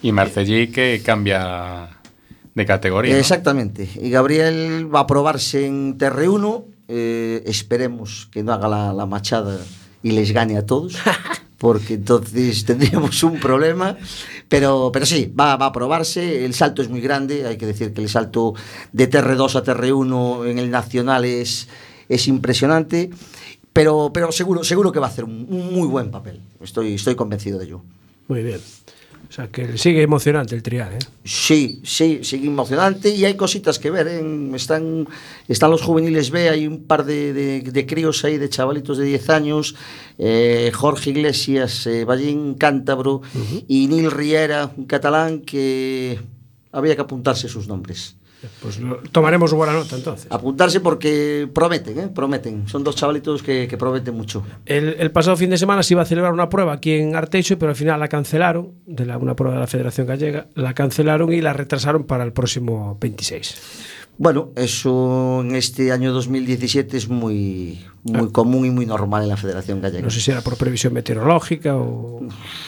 [0.02, 1.90] Y Marcellí que cambia
[2.54, 3.14] de categoría.
[3.14, 3.20] ¿no?
[3.20, 3.90] Exactamente.
[4.02, 6.66] Y Gabriel va a probarse en TR1.
[6.90, 9.58] eh, esperemos que no haga la, la machada
[10.04, 10.98] y les gane a todos,
[11.66, 13.98] porque entonces tendríamos un problema.
[14.48, 16.46] Pero, pero sí, va, va a probarse.
[16.46, 17.48] El salto es muy grande.
[17.48, 18.54] Hay que decir que el salto
[18.94, 21.68] de TR2 a TR1 en el Nacional es,
[22.08, 23.10] es impresionante.
[23.74, 26.40] Pero, pero seguro, seguro que va a hacer un, muy buen papel.
[26.62, 27.82] Estoy, estoy convencido de ello.
[28.28, 28.62] Muy bien.
[29.28, 31.00] O sea, que sigue emocionante el trial, ¿eh?
[31.24, 34.08] Sí, sí, sigue emocionante y hay cositas que ver.
[34.08, 34.50] ¿eh?
[34.54, 35.08] Están,
[35.48, 39.06] están los juveniles B, hay un par de, de, de críos ahí, de chavalitos de
[39.06, 39.76] 10 años,
[40.18, 43.66] eh, Jorge Iglesias, eh, Ballín Cántabro uh -huh.
[43.68, 46.20] y Nil Riera, un catalán que
[46.72, 48.16] había que apuntarse sus nombres.
[48.62, 50.28] Pues lo- tomaremos buena nota entonces.
[50.30, 52.08] Apuntarse porque prometen, ¿eh?
[52.14, 52.68] prometen.
[52.68, 54.44] Son dos chavalitos que, que prometen mucho.
[54.66, 57.58] El, el pasado fin de semana se iba a celebrar una prueba aquí en Arteixo,
[57.58, 61.34] pero al final la cancelaron, de la, una prueba de la Federación Gallega, la cancelaron
[61.34, 63.56] y la retrasaron para el próximo 26.
[64.18, 69.36] Bueno, eso en este año 2017 es muy, muy común y muy normal en la
[69.38, 70.04] Federación Gallega.
[70.04, 72.22] No sé si era por previsión meteorológica o...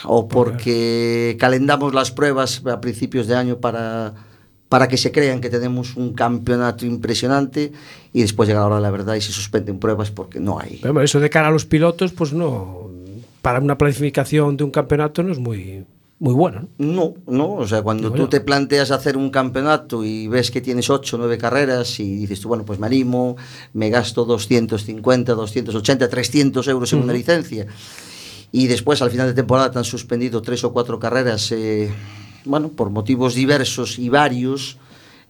[0.04, 4.12] o porque calendamos las pruebas a principios de año para,
[4.68, 7.72] para que se crean que tenemos un campeonato impresionante
[8.12, 10.78] y después llega la hora de la verdad y se suspenden pruebas porque no hay.
[10.82, 12.88] Pero eso de cara a los pilotos, pues no...
[13.42, 15.86] Para una planificación de un campeonato no es muy...
[16.18, 16.68] muy bueno.
[16.76, 20.90] No, no, o sea, cuando tú te planteas hacer un campeonato y ves que tienes
[20.90, 23.36] 8 o 9 carreras y dices tú, bueno, pues me animo,
[23.72, 27.66] me gasto 250, 280, 300 euros en una licencia
[28.50, 31.90] y después al final de temporada te han suspendido tres o cuatro carreras, eh,
[32.48, 34.78] bueno, por motivos diversos y varios,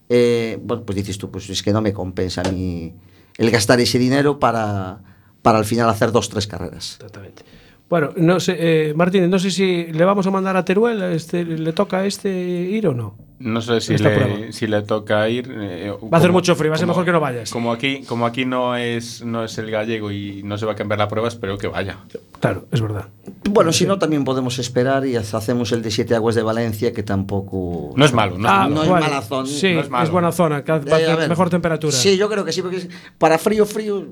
[0.09, 2.94] eh, bueno, pues dices tú, pues es que no me compensa mí
[3.37, 5.00] el gastar ese dinero para,
[5.42, 6.94] para al final hacer dos, tres carreras.
[6.94, 7.42] Exactamente.
[7.88, 11.44] Bueno, no sé, eh, Martínez, no sé si le vamos a mandar a Teruel, este,
[11.44, 13.16] ¿le toca a este ir o no?
[13.40, 14.37] No sé si le, prueba.
[14.53, 15.48] si le toca ir.
[15.61, 17.51] eh, Va a hacer mucho frío, va a ser mejor que no vayas.
[17.53, 20.74] Como aquí, como aquí no es, no es el gallego y no se va a
[20.74, 21.98] cambiar la prueba, espero que vaya.
[22.40, 23.07] Claro, es verdad.
[23.48, 26.92] Bueno, si no, también podemos esperar y hace- hacemos el de Siete Aguas de Valencia,
[26.92, 27.92] que tampoco...
[27.94, 28.68] No es malo, no es Ah.
[28.68, 29.48] No es bueno, mala zona.
[29.48, 31.29] Sí, No es buena zona, Eh, a ver.
[31.29, 31.92] mejor temperatura.
[31.92, 34.05] Sí, yo creo que sí, porque para frío, frío,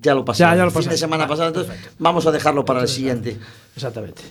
[0.00, 0.52] ya lo pasamos.
[0.52, 2.88] Ya, ya lo El fin de semana Ah, pasado, entonces vamos a dejarlo para el
[2.88, 3.36] siguiente.
[3.74, 4.22] Exactamente.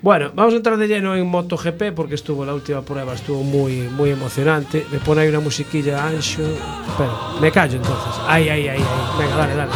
[0.00, 3.82] Bueno, vamos a entrar de lleno en MotoGP porque estuvo la última prueba, estuvo muy,
[3.82, 4.86] muy emocionante.
[4.90, 6.42] Me pone ahí una musiquilla Ancho.
[6.42, 8.20] Espera, me callo entonces.
[8.26, 9.18] Ay, ay, ay, ay.
[9.18, 9.72] Venga, dale, dale.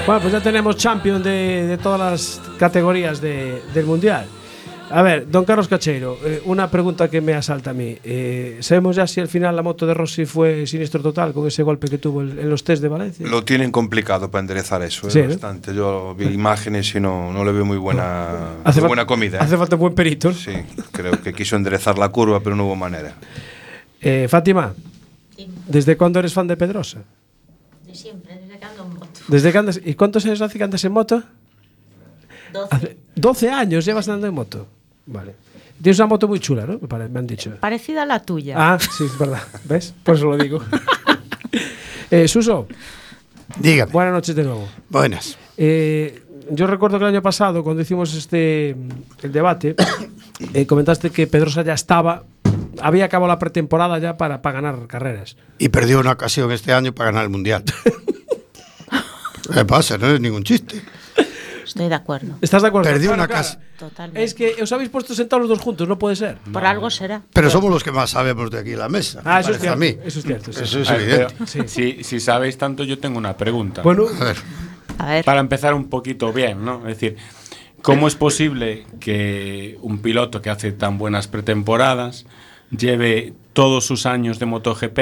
[0.05, 4.25] Bueno, pues ya tenemos champion de, de todas las categorías de- del Mundial.
[4.91, 7.97] A ver, don Carlos Cacheiro, eh, una pregunta que me asalta a mí.
[8.03, 11.63] Eh, ¿Sabemos ya si al final la moto de Rossi fue siniestro total con ese
[11.63, 13.27] golpe que tuvo el- en los test de Valencia?
[13.27, 15.11] Lo tienen complicado para enderezar eso, ¿eh?
[15.11, 15.29] Sí, ¿no?
[15.29, 15.73] bastante.
[15.73, 19.39] Yo vi imágenes y no, no le veo muy buena, Hace muy buena comida.
[19.39, 19.41] ¿eh?
[19.41, 20.31] Hace falta un buen perito.
[20.33, 20.51] Sí,
[20.91, 23.15] creo que quiso enderezar la curva, pero no hubo manera.
[24.01, 24.71] Eh, Fátima,
[25.67, 26.99] ¿desde cuándo eres fan de Pedrosa?
[27.87, 28.24] De siempre,
[29.27, 29.81] desde que ando en moto.
[29.81, 31.23] ¿Desde que andas, ¿Y cuántos años hace que andas en moto?
[32.53, 32.75] 12.
[32.75, 34.67] Hace 12 años llevas andando en moto.
[35.05, 35.35] Vale.
[35.81, 36.79] Tienes una moto muy chula, ¿no?
[37.09, 37.55] Me han dicho.
[37.59, 38.55] Parecida a la tuya.
[38.57, 39.41] Ah, sí, es verdad.
[39.65, 39.93] ¿Ves?
[40.03, 40.61] Por eso lo digo.
[42.11, 42.67] eh, Suso.
[43.59, 43.91] Dígame.
[43.91, 44.67] Buenas noches de nuevo.
[44.89, 45.37] Buenas.
[45.57, 48.75] Eh, yo recuerdo que el año pasado, cuando hicimos este
[49.21, 49.75] el debate,
[50.53, 52.23] eh, comentaste que Pedrosa ya estaba,
[52.81, 55.35] había acabado la pretemporada ya para, para ganar carreras.
[55.57, 57.63] Y perdió una ocasión este año para ganar el Mundial.
[59.53, 59.97] ¿Qué pasa?
[59.97, 60.81] No es ningún chiste.
[61.63, 62.37] Estoy de acuerdo.
[62.41, 62.89] ¿Estás de acuerdo?
[63.11, 63.59] A una casa.
[63.77, 64.23] Totalmente.
[64.23, 66.37] Es que os habéis puesto sentados los dos juntos, no puede ser.
[66.53, 67.23] Por algo será.
[67.33, 69.21] Pero somos los que más sabemos de aquí en la mesa.
[69.25, 69.73] Ah, eso es cierto.
[69.73, 69.97] a mí.
[70.05, 70.53] Eso es cierto.
[70.53, 70.63] sí.
[70.63, 71.35] Eso es A ver, evidente.
[71.53, 73.81] pero si, si sabéis tanto, yo tengo una pregunta.
[73.81, 74.37] Bueno, A ver,
[74.99, 75.25] A ver.
[75.25, 76.87] Para empezar un poquito bien, ¿no?
[76.87, 77.17] Es decir,
[77.81, 82.25] ¿cómo es posible que un piloto que hace tan buenas pretemporadas
[82.69, 84.99] lleve todos sus años de MotoGP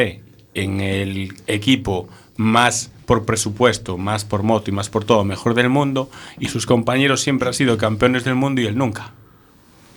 [0.56, 5.70] en el equipo más por presupuesto, más por moto y más por todo mejor del
[5.70, 9.12] mundo y sus compañeros siempre han sido campeones del mundo y él nunca?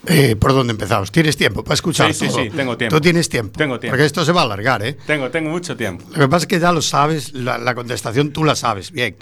[0.08, 1.10] eh, ¿por dónde empezamos?
[1.10, 2.44] ¿Tienes tiempo para escuchar Sí, sí, todo?
[2.44, 2.94] sí, tengo tiempo.
[2.96, 3.58] Tú tienes tiempo.
[3.58, 3.92] Tengo tiempo.
[3.94, 4.96] Porque esto se va a alargar, ¿eh?
[5.04, 6.04] Tengo, tengo mucho tiempo.
[6.12, 9.16] Lo que pasa es que ya lo sabes, la, la contestación tú la sabes bien.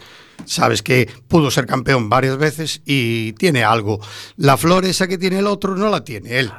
[0.44, 3.98] Sabes que pudo ser campeón varias veces y tiene algo.
[4.36, 6.52] La flor esa que tiene el otro no la tiene él.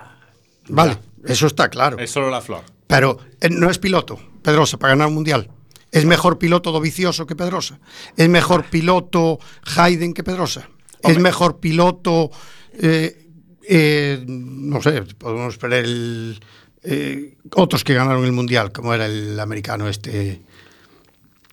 [0.70, 2.00] Vale, eso está claro.
[2.00, 2.64] Es solo la flor.
[2.88, 5.50] Pero eh, no es piloto, Pedrosa, para ganar un mundial.
[5.96, 7.80] Es mejor piloto Dovicioso que Pedrosa.
[8.18, 9.40] Es mejor piloto
[9.78, 10.70] Hayden que Pedrosa.
[11.02, 11.24] Es Hombre.
[11.24, 12.32] mejor piloto.
[12.74, 13.28] eh,
[13.68, 16.40] eh, no sé, podemos esperar el.
[16.84, 20.42] eh, otros que ganaron el mundial, como era el americano este.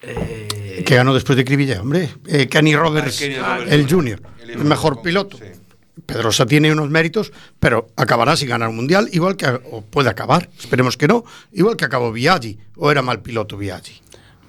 [0.01, 2.09] que ganó después de Cribilla, hombre.
[2.27, 3.73] Eh, Kenny Roberts, Kenny Roberts.
[3.73, 4.21] el Junior.
[4.47, 5.39] El mejor piloto.
[5.39, 5.45] sí.
[6.07, 10.49] Pedrosa tiene unos méritos, pero acabará sin ganar un mundial, igual que o puede acabar,
[10.59, 14.01] esperemos que no, igual que acabó Viaggi, o era mal piloto Viaggi.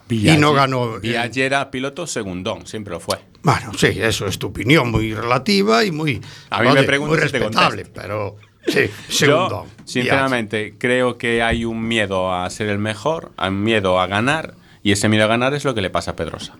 [0.10, 0.98] Y no ganó.
[0.98, 3.20] eh, Viaggi era piloto segundón, siempre lo fue.
[3.42, 6.22] Bueno, sí, eso es tu opinión, muy relativa y muy.
[6.50, 8.38] A mí me oye, preguntas muy respetable, pero.
[8.68, 9.66] Sí, segundo.
[9.66, 14.08] Yo, sinceramente, creo que hay un miedo a ser el mejor, hay un miedo a
[14.08, 16.58] ganar, y ese miedo a ganar es lo que le pasa a Pedrosa.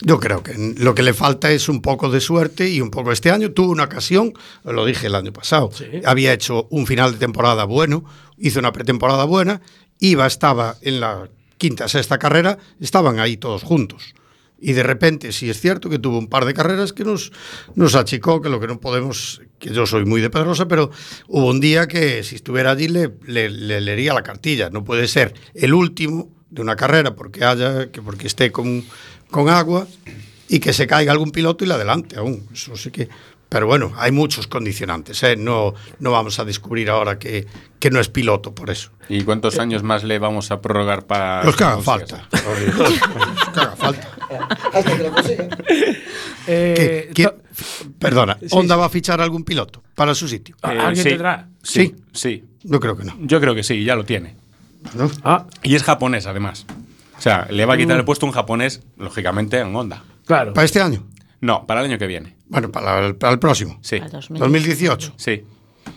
[0.00, 3.12] Yo creo que lo que le falta es un poco de suerte y un poco
[3.12, 3.52] este año.
[3.52, 5.70] Tuvo una ocasión, lo dije el año pasado,
[6.04, 8.04] había hecho un final de temporada bueno,
[8.36, 9.60] hizo una pretemporada buena,
[10.00, 11.28] iba, estaba en la
[11.64, 14.12] quinta, sexta carrera, estaban ahí todos juntos.
[14.60, 17.32] Y de repente, sí es cierto que tuvo un par de carreras que nos,
[17.74, 20.90] nos achicó, que lo que no podemos, que yo soy muy de Pedrosa, pero
[21.26, 24.68] hubo un día que si estuviera allí le, le- le leería la cartilla.
[24.68, 28.84] No puede ser el último de una carrera porque haya, que porque esté con,
[29.30, 29.86] con agua
[30.48, 32.46] y que se caiga algún piloto y le adelante aún.
[32.52, 33.08] Eso sí que
[33.48, 35.22] Pero bueno, hay muchos condicionantes.
[35.22, 35.36] ¿eh?
[35.36, 37.46] No, no vamos a descubrir ahora que,
[37.78, 38.90] que no es piloto por eso.
[39.08, 42.28] ¿Y cuántos años más le vamos a prorrogar para Los que haga consiga falta.
[42.32, 43.00] Los
[43.52, 44.08] que haga falta.
[44.72, 45.48] Hasta que lo consiga.
[46.46, 47.32] Eh, ¿Qué-
[47.98, 48.80] perdona, Sí, ¿Honda sí.
[48.80, 50.56] va a fichar algún piloto para su sitio?
[50.62, 51.48] Ah, ¿Alguien sí, tendrá?
[51.62, 52.44] Sí, sí.
[52.62, 53.14] Yo creo que no.
[53.20, 54.34] Yo creo que sí, ya lo tiene.
[55.22, 56.66] Ah, Y es japonés, además.
[57.16, 58.00] O sea, le va a quitar Mm.
[58.00, 60.02] el puesto un japonés, lógicamente, en Honda.
[60.26, 60.52] claro.
[60.54, 61.04] ¿Para este año?
[61.44, 62.36] No, para el año que viene.
[62.48, 63.78] Bueno, para el, para el próximo.
[63.82, 63.98] Sí.
[63.98, 65.12] Para 2018.
[65.16, 65.44] Sí.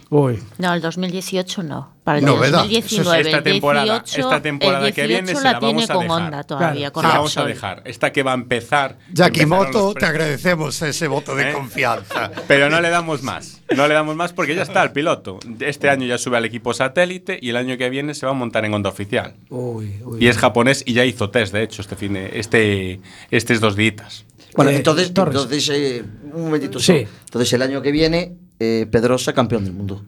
[0.10, 0.42] Uy.
[0.58, 1.94] No, el 2018 no.
[2.04, 2.60] Para el Novedad.
[2.60, 3.22] 2019.
[3.22, 5.84] Esta el temporada- 18, esta temporada el que viene 18 se la, la vamos tiene
[5.84, 6.22] a con dejar.
[6.24, 6.92] Honda todavía.
[6.92, 6.94] Claro.
[6.94, 7.82] Con Se la la vamos a dejar.
[7.86, 8.98] Esta que va a empezar.
[9.14, 11.54] Jackie empezaron Moto, los te agradecemos ese voto de ¿Eh?
[11.54, 12.32] confianza.
[12.48, 13.62] Pero no le damos más.
[13.76, 15.40] No le damos más porque ya está el piloto.
[15.62, 18.36] Este año ya sube al equipo satélite y el año que viene se va a
[18.36, 19.36] montar en Honda oficial.
[19.50, 20.18] Uy, uy.
[20.24, 23.00] Y es japonés y ya hizo test, de hecho, este fin de, este,
[23.32, 24.26] estos dos días.
[24.58, 25.36] Bueno, Eh, entonces, Torres.
[25.36, 26.04] entonces eh,
[26.34, 26.80] un momentito.
[26.80, 26.86] Sí.
[26.86, 27.08] solo.
[27.26, 30.04] Entonces el año que viene, eh, Pedrosa campeón del mundo.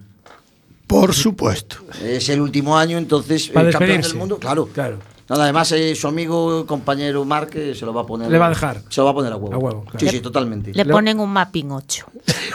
[0.88, 1.78] Por supuesto.
[2.04, 4.68] Es el último año, entonces, eh, Para campeón del mundo, claro.
[4.74, 4.98] Claro.
[5.30, 8.32] Nada, además, eh, su amigo, compañero Márquez se lo va a poner.
[8.32, 8.82] Le va a dejar.
[8.90, 9.54] Se lo va a poner a huevo.
[9.54, 10.00] A huevo, claro.
[10.00, 10.74] Sí, sí, totalmente.
[10.74, 12.06] Le ponen un mapping 8.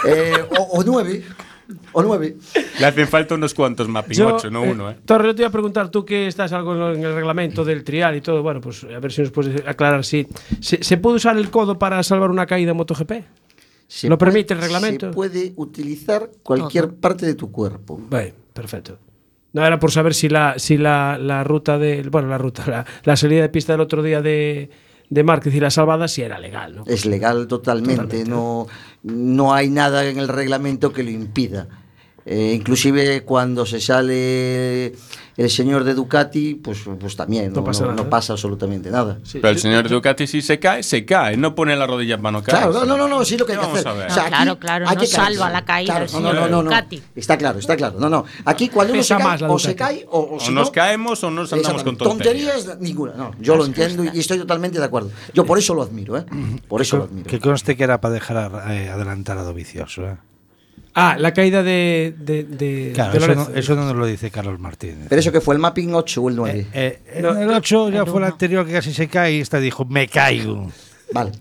[0.09, 1.22] Eh, o, o nueve.
[1.92, 2.36] O nueve.
[2.78, 4.96] Le hacen falta unos cuantos mapping Yo, 8, no eh, uno, ¿eh?
[5.04, 8.16] Torre, yo te iba a preguntar, tú que estás algo en el reglamento del trial
[8.16, 10.26] y todo, bueno, pues a ver si nos puedes aclarar si
[10.60, 13.12] se, ¿se puede usar el codo para salvar una caída en MotoGP.
[13.86, 15.08] Se ¿Lo puede- permite el reglamento?
[15.08, 18.00] Se puede utilizar cualquier parte de tu cuerpo.
[18.10, 18.98] Vale, perfecto.
[19.52, 22.02] No era por saber si la, si la, la ruta de.
[22.10, 24.68] Bueno, la ruta, la, la salida de pista del otro día de,
[25.11, 26.84] de Márquez y la salvada si era legal, ¿no?
[26.86, 28.30] Es legal totalmente, totalmente.
[28.30, 28.66] no
[29.02, 31.68] no hay nada en el reglamento que lo impida.
[32.27, 34.95] Eh, inclusive cuando se sale
[35.37, 38.03] el señor de Ducati, pues, pues también no, No pasa no- nada.
[38.05, 39.18] no pasa absolutamente nada.
[39.33, 41.37] Pero el señor Ducati si se cae, se cae.
[41.37, 42.70] No pone la rodilla para no caer.
[42.70, 43.87] Claro, no, no, no, sí lo que hay que hacer.
[43.89, 46.35] O sea, claro, claro, hay no que salva la caída Claro, el no, no, señor
[46.43, 46.70] no, no, no.
[46.70, 47.03] Ducati.
[47.14, 47.99] Está claro, está claro.
[48.01, 48.25] No, no.
[48.47, 51.22] Aquí cuando uno se cae, o se cae o, o si O nos no, caemos
[51.25, 52.05] o nos andamos con exactamente.
[52.25, 52.81] tonterías.
[52.81, 53.12] ninguna.
[53.14, 55.11] No, yo lo entiendo y estoy totalmente de acuerdo.
[55.35, 56.25] Yo por eso lo admiro, ¿eh?
[56.68, 57.27] Por eso lo admiro.
[57.29, 60.05] Que conste que era para dejar eh, adelantar a Dovicioso.
[60.07, 60.16] ¿eh?
[60.95, 62.14] Ah, la caída de.
[62.16, 65.07] de, de- Claro, de eso no, eso no nos lo dice Carlos Martínez.
[65.09, 66.66] Pero eso que fue el mapping 8 o el 9.
[66.72, 69.84] Eh, en el 8 ya fue el anterior que casi se cae y esta dijo,
[69.84, 70.70] me caigo.
[71.12, 71.32] Vale.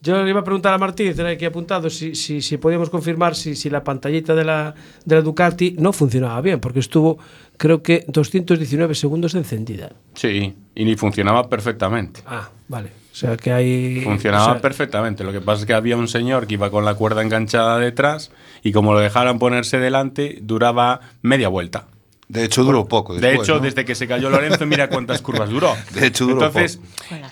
[0.00, 3.34] Yo le iba a preguntar a Martínez, era aquí apuntado, si, si, si podíamos confirmar
[3.34, 7.18] si, si la pantallita de la, de la Ducati no funcionaba bien, porque estuvo,
[7.56, 9.92] creo que, 219 segundos encendida.
[10.12, 12.20] Sí, y ni funcionaba perfectamente.
[12.26, 12.90] Ah, vale.
[13.10, 14.02] O sea que hay.
[14.02, 15.24] Funcionaba o sea, perfectamente.
[15.24, 18.30] Lo que pasa es que había un señor que iba con la cuerda enganchada detrás
[18.64, 21.86] y como lo dejaran ponerse delante, duraba media vuelta.
[22.28, 23.14] De hecho, duró poco.
[23.14, 23.60] de hecho, ¿no?
[23.60, 25.74] desde que se cayó Lorenzo, mira cuántas curvas duró.
[25.94, 26.80] De hecho, duró Entonces,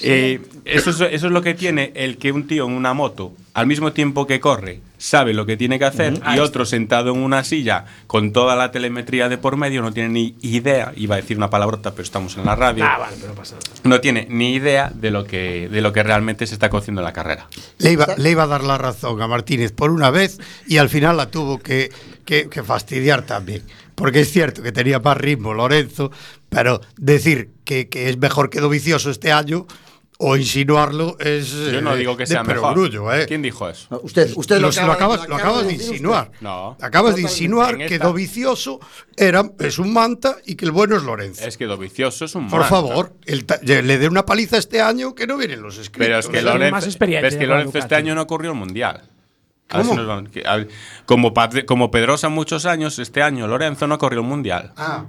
[0.01, 3.33] eh, eso, es, eso es lo que tiene el que un tío en una moto,
[3.55, 7.19] al mismo tiempo que corre, sabe lo que tiene que hacer y otro sentado en
[7.19, 11.21] una silla con toda la telemetría de por medio no tiene ni idea, iba a
[11.21, 13.69] decir una palabrota, pero estamos en la radio, Ah, vale, pero no pasa nada.
[13.85, 17.07] no tiene ni idea de lo que, de lo que realmente se está cociendo en
[17.07, 17.49] la carrera.
[17.79, 20.89] Le iba, le iba a dar la razón a Martínez por una vez y al
[20.89, 21.91] final la tuvo que,
[22.25, 23.63] que- que fastidiar también.
[23.95, 26.11] Porque es cierto que tenía más ritmo Lorenzo,
[26.49, 29.67] pero decir que, que es mejor que Dovicioso este año
[30.25, 31.51] o insinuarlo es.
[31.53, 32.79] Yo no eh, digo que de sea mejor.
[33.13, 33.27] ¿eh?
[33.27, 34.01] ¿Quin dijo eso?
[34.05, 36.31] Usted, usted lo, Lo- lo acaba, acabas, lo acabas de insinuar.
[36.41, 36.77] No.
[36.81, 38.79] Acabas de insinuar que esta- Dovicioso
[39.17, 41.45] era, es un manta y que el bueno es Lorenzo.
[41.45, 42.69] Es que Dovicioso es un Por manta.
[42.69, 46.07] favor, el ta- le dé una paliza este año que no vienen los escritos.
[46.07, 49.09] Pero es que Lorenzo, más experiencia es que Lorenzo este año no corrió el mundial.
[49.73, 49.93] A ver ¿Cómo?
[49.95, 50.69] si nos vamos- que- a ver,
[51.07, 51.33] como,
[51.67, 54.73] como Pedrosa muchos años, este año Lorenzo no corrió el mundial.
[54.77, 55.07] Ah,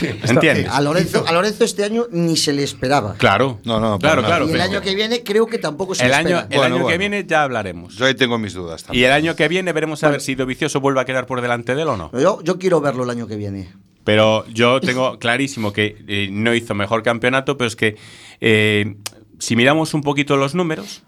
[0.00, 0.68] ¿Entiendes?
[0.70, 3.14] A Lorenzo, a Lorenzo este año ni se le esperaba.
[3.14, 3.60] Claro.
[3.64, 4.44] No, no, claro, claro.
[4.46, 6.42] y el pero- año que viene creo que tampoco se el le año, espera.
[6.50, 6.98] el Bueno, año que bueno.
[6.98, 7.94] viene ya hablaremos.
[7.96, 9.06] Yo ahí tengo mis dudas Y también.
[9.06, 11.82] el año que viene veremos a ver si Dovicioso vuelve a quedar por delante de
[11.82, 12.10] él o no.
[12.18, 13.72] Yo, yo quiero verlo el año que viene.
[14.04, 17.96] Pero yo tengo clarísimo que eh, no hizo mejor campeonato, pero es que
[18.40, 18.96] eh,
[19.38, 21.02] si miramos un poquito los números,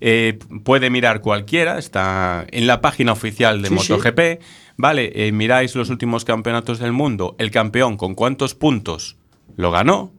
[0.00, 3.92] eh, puede mirar cualquiera, está en la página oficial de Sí, sí.
[3.92, 4.40] MotoGP,
[4.76, 5.12] ¿vale?
[5.14, 9.16] Eh, miráis los últimos campeonatos del mundo, el campeón con cuántos puntos
[9.56, 10.12] lo ganó,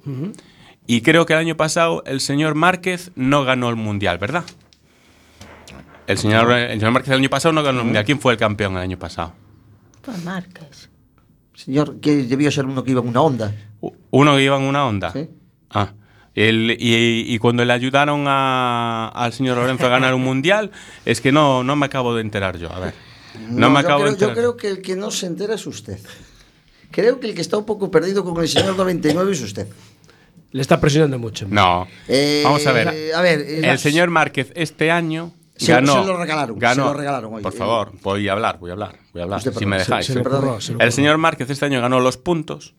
[0.87, 4.43] y creo que el año pasado el señor Márquez no ganó el Mundial, ¿verdad?
[6.07, 8.03] El señor, el señor Márquez el año pasado no ganó el Mundial.
[8.05, 9.33] ¿Quién fue el campeón el año pasado?
[10.01, 10.89] Pues Márquez.
[11.53, 13.55] Señor, que debió ser uno que iba en una onda.
[14.09, 15.11] Uno que iba en una onda.
[15.11, 15.29] Sí.
[15.69, 15.93] Ah.
[16.33, 20.71] El- y, y cuando le ayudaron a- al señor Lorenzo a ganar un mundial,
[21.05, 22.71] es que no, no me acabo de enterar yo.
[22.71, 22.93] A ver.
[23.49, 24.35] No, me yo acabo creo, de enterar.
[24.35, 25.99] Yo creo que el que no se entera es usted.
[26.91, 29.67] Creo que el que está un poco perdido con el señor 99 es usted.
[30.51, 31.47] Le está presionando mucho.
[31.49, 31.87] No.
[32.09, 32.87] Eh, Vamos a ver.
[33.15, 36.89] a ver, eh, el señor Márquez este año Se- ganó, se lo regalaron, ganó- se
[36.91, 37.41] lo regalaron hoy.
[37.43, 39.69] Por Eh, favor, voy a hablar, voy a hablar, voy a hablar, Usted, si perdón,
[39.69, 40.05] me dejáis.
[40.07, 42.73] se ocurrió, se le el señor Márquez este año ganó los puntos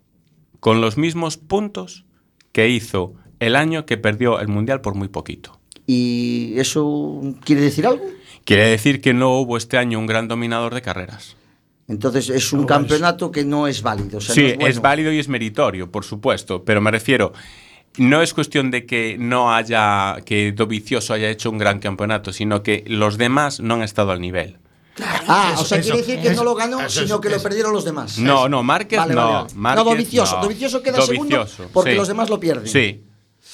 [0.60, 2.04] con los mismos puntos
[2.52, 3.14] que hizo
[3.46, 5.58] el año que perdió el Mundial por muy poquito.
[5.86, 8.04] ¿Y eso quiere decir algo?
[8.44, 11.36] Quiere decir que no hubo este año un gran dominador de carreras.
[11.88, 14.18] Entonces es un campeonato que no es válido.
[14.18, 14.70] o sea, sí, no es, bueno.
[14.70, 17.32] es válido y es meritorio, por supuesto, pero me refiero,
[17.98, 22.62] no es cuestión de que no haya, que Dovizioso haya hecho un gran campeonato, sino
[22.62, 24.58] que los demás no han estado al nivel.
[25.26, 27.38] Ah, Eso, o sea, eso, quiere decir que no lo ganó, eso, sino que eso.
[27.38, 28.18] lo perdieron los demás.
[28.18, 29.20] No, no, Márquez Vale, no.
[29.20, 29.54] vale, vale.
[29.56, 30.36] Márquez no, Dovicioso.
[30.36, 30.42] no.
[30.42, 31.96] Dovicioso queda segundo porque sí.
[31.96, 32.68] los demás lo pierden.
[32.68, 33.02] Sí.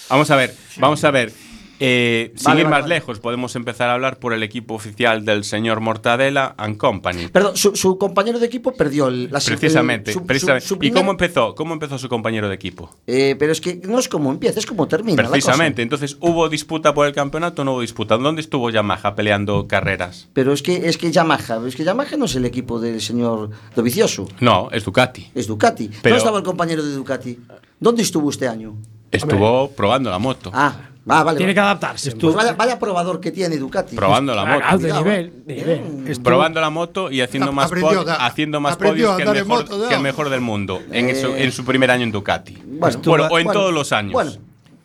[0.08, 1.32] Vamos a ver, vamos a ver.
[1.80, 2.94] Eh, sin Vale, ir vale, más vale.
[2.96, 7.28] lejos, podemos empezar a hablar por el equipo oficial del señor Mortadela and Company.
[7.28, 10.66] Perdón, su, su compañero de equipo perdió el, la Precisamente, el- su- precisamente.
[10.66, 11.54] su ¿Y cómo empezó?
[11.54, 12.90] ¿Cómo empezó su compañero de equipo?
[13.06, 15.18] Eh, pero es que no es como empieza, es como termina.
[15.22, 15.32] la cosa.
[15.34, 15.82] Precisamente.
[15.82, 18.16] Entonces, ¿hubo disputa por el campeonato no hubo disputa?
[18.16, 20.26] ¿Dónde estuvo Yamaha peleando carreras?
[20.32, 23.50] Pero es que es que Yamaha, es que Yamaha no es el equipo del señor
[23.76, 25.30] Dovicioso, No, es Ducati.
[25.32, 25.86] es Ducati.
[25.86, 27.38] Pero- ¿Dónde estaba el compañero de Ducati?
[27.78, 28.74] ¿Dónde estuvo este año?
[29.10, 30.50] Estuvo probando la moto.
[30.52, 30.74] Ah,
[31.08, 31.38] ah, vale.
[31.38, 32.12] Tiene que adaptarse.
[32.16, 33.96] Pues vaya, vaya probador que tiene Ducati.
[33.96, 34.64] Probando la moto.
[34.66, 35.42] Ah, de nivel, eh.
[35.46, 36.20] de nivel.
[36.22, 39.46] Probando la moto y haciendo más, aprendió pod- a- haciendo más podios que el, mejor,
[39.70, 42.58] moto, que el mejor del mundo en, su, en su primer año en Ducati.
[42.66, 44.12] Bueno, Bueno, o en bueno, todos los años.
[44.12, 44.32] bueno.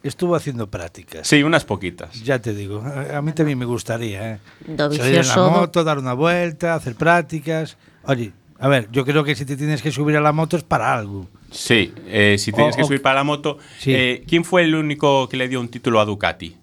[0.03, 1.25] Estuvo haciendo prácticas.
[1.25, 2.13] Sí, unas poquitas.
[2.23, 4.39] Ya te digo, a, a mí también me gustaría, ¿eh?
[4.75, 7.77] Salir en la moto, dar una vuelta, hacer prácticas.
[8.03, 8.33] Oye,
[8.63, 10.93] a ver, yo creo que si te tienes que subir a la moto es para
[10.93, 11.27] algo.
[11.51, 13.57] Sí, eh, si tienes O- que o- subir para la moto.
[13.77, 13.93] Sí.
[13.93, 16.55] eh, ¿Quién fue el único que le dio un título a Ducati?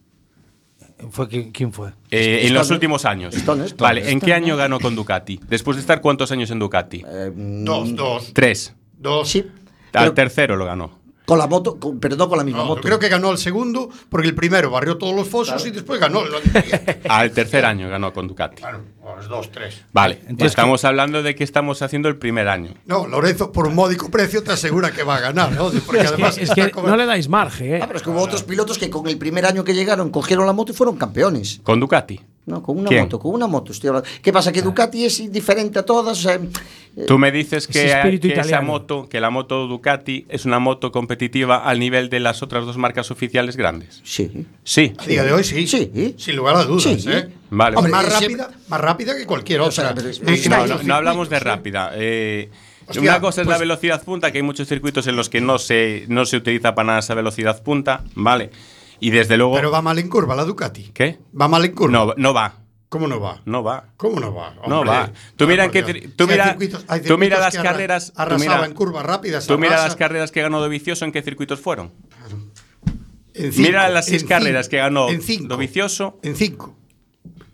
[1.11, 1.91] ¿Fue quién, quién fue?
[2.11, 3.35] Eh, en los últimos años.
[3.79, 5.41] Vale, ¿en qué año ganó con Ducati?
[5.49, 7.03] Después de estar cuántos años en Ducati?
[7.07, 8.75] Eh, mm, Dos, dos, Tres.
[8.99, 9.29] dos.
[9.29, 9.47] Sí,
[9.93, 11.00] Al tercero lo ganó.
[11.31, 12.81] Con la moto, con- pero no con la misma No, moto.
[12.81, 16.01] yo creo que ganó el segundo porque el primero barrió todos los fosos y después
[16.01, 16.33] ganó el
[17.09, 18.57] Al tercer año ganó con Ducati.
[18.57, 18.81] Claro,
[19.17, 19.81] los dos, tres.
[19.93, 22.75] Vale, Entonces, estamos hablando de que estamos haciendo el primer año.
[22.85, 25.71] No, Lorenzo, por un módico precio te asegura que va a ganar, ¿no?
[25.87, 27.81] Porque Es que, además es que está como- no le dais margen, ¿eh?
[27.81, 30.47] Ah, pero es que hubo otros pilotos que con el primer año que llegaron cogieron
[30.47, 31.61] la moto y fueron campeones.
[31.63, 32.21] Con Ducati.
[32.51, 33.03] No, con una ¿Quién?
[33.03, 34.09] moto, con una moto estoy hablando.
[34.23, 34.51] ¿Qué pasa?
[34.53, 36.19] Que Ducati es diferente a todas.
[36.19, 40.59] O sea, eh, Tú me dices que, esa moto, que la moto Ducati es una
[40.59, 44.01] moto competitiva al nivel de las otras dos marcas oficiales grandes.
[44.05, 44.47] sí.
[44.65, 44.93] Sí.
[44.99, 45.67] A día de hoy sí.
[45.67, 46.15] Sí.
[46.19, 47.09] Sin lugar a dudas, Sí.
[47.11, 47.29] ¿eh?
[47.51, 47.77] Vale.
[47.77, 50.79] Hombre, más rápida, más rápida que cualquier O sea, otra.
[50.85, 51.93] No, hablamos de rápida.
[51.95, 52.51] Eh,
[52.87, 55.41] Hostia, una cosa es la pues- velocidad punta, que hay muchos circuitos en los que
[55.41, 58.51] no se, no se utiliza para nada esa velocidad punta, ¿vale?
[59.01, 59.55] Y desde luego...
[59.55, 60.91] Pero va mal en curva la Ducati.
[60.95, 61.19] ¿Qué?
[61.39, 61.93] Va mal en curva.
[62.07, 62.55] No, no va.
[62.89, 63.41] ¿Cómo no va?
[63.45, 63.85] No va.
[63.97, 64.53] ¿Cómo no va?
[64.67, 65.13] No Hombre, va.
[65.37, 68.07] Tú mira en qué cir- tú Si mira- circuitos- tú mira circuitos las que carreras-
[68.13, 69.47] tú Arrasaba mira- en curvas rápidas.
[69.47, 71.93] Tú mira las carreras que ganó Dovicioso, ¿en qué circuitos fueron?
[73.35, 75.47] en cinco, mira las seis en carreras cinco, que ganó En cinco.
[75.49, 76.77] Dovicioso, En cinco.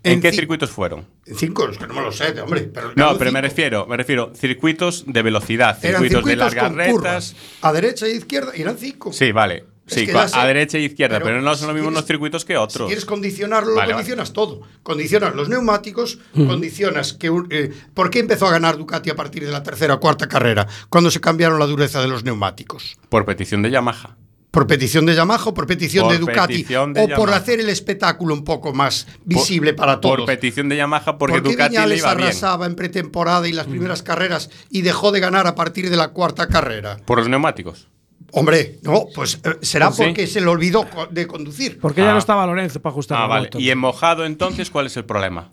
[0.03, 1.05] ¿en, qué ci- circuitos fueron?
[1.27, 2.61] En cinco, es que no me lo sé, hombre.
[2.73, 6.89] Pero No, pero me refiero, me refiero circuitos de velocidad, Eran circuitos, de circuitos largas
[6.91, 7.35] curvas.
[7.61, 9.13] A derecha e izquierda, y eran cinco.
[9.13, 9.65] Sí, vale.
[9.87, 11.93] Es Sí, que sé, a derecha e izquierda, pero, pero no son los si mismos
[11.93, 12.87] quieres- circuitos que Si otros.
[12.87, 14.61] quieres condicionarlo, Vale, lo condicionas todo.
[14.83, 17.29] Condicionas los neumáticos, condicionas que...
[17.29, 20.27] un- eh, ¿Por qué empezó a ganar Ducati a partir de la tercera o cuarta
[20.27, 20.67] carrera?
[20.89, 22.97] Cuando se cambiaron la dureza de los neumáticos.
[23.09, 24.17] Por petición de Yamaha.
[24.51, 26.53] ¿Por petición de Yamaha o por petición Por de Ducati?
[26.53, 30.17] petición de o por hacer el espectáculo un poco más visible para todos.
[30.17, 32.27] Por petición de Yamaha, porque ¿Por qué Ducati le Viñales iba bien.
[32.27, 36.07] arrasaba en pretemporada y las primeras carreras y dejó de ganar a partir de la
[36.09, 36.97] cuarta carrera?
[37.05, 37.87] Por los neumáticos.
[38.33, 40.03] Hombre, no, pues eh, será Pues sí.
[40.03, 41.79] porque se le olvidó de conducir.
[41.79, 42.13] Porque ya Ah.
[42.13, 43.45] no estaba Lorenzo para ajustar Ah, la vale.
[43.47, 43.59] moto.
[43.59, 45.51] ¿Y en mojado entonces cuál es el problema?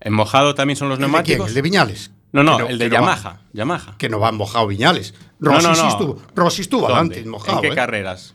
[0.00, 1.12] ¿En mojado también son los ¿El de quién?
[1.12, 1.48] neumáticos?
[1.48, 2.10] ¿El de Viñales?
[2.32, 3.40] No, no, Que el de no va- Yamaha.
[3.52, 3.94] Yamaha.
[3.98, 5.14] que no va mojado Viñales.
[5.40, 5.88] No, Rossi no, sí no.
[5.88, 7.56] estuvo, Rossi estuvo adelante, mojado.
[7.58, 7.74] ¿En qué ¿eh?
[7.74, 8.34] carreras?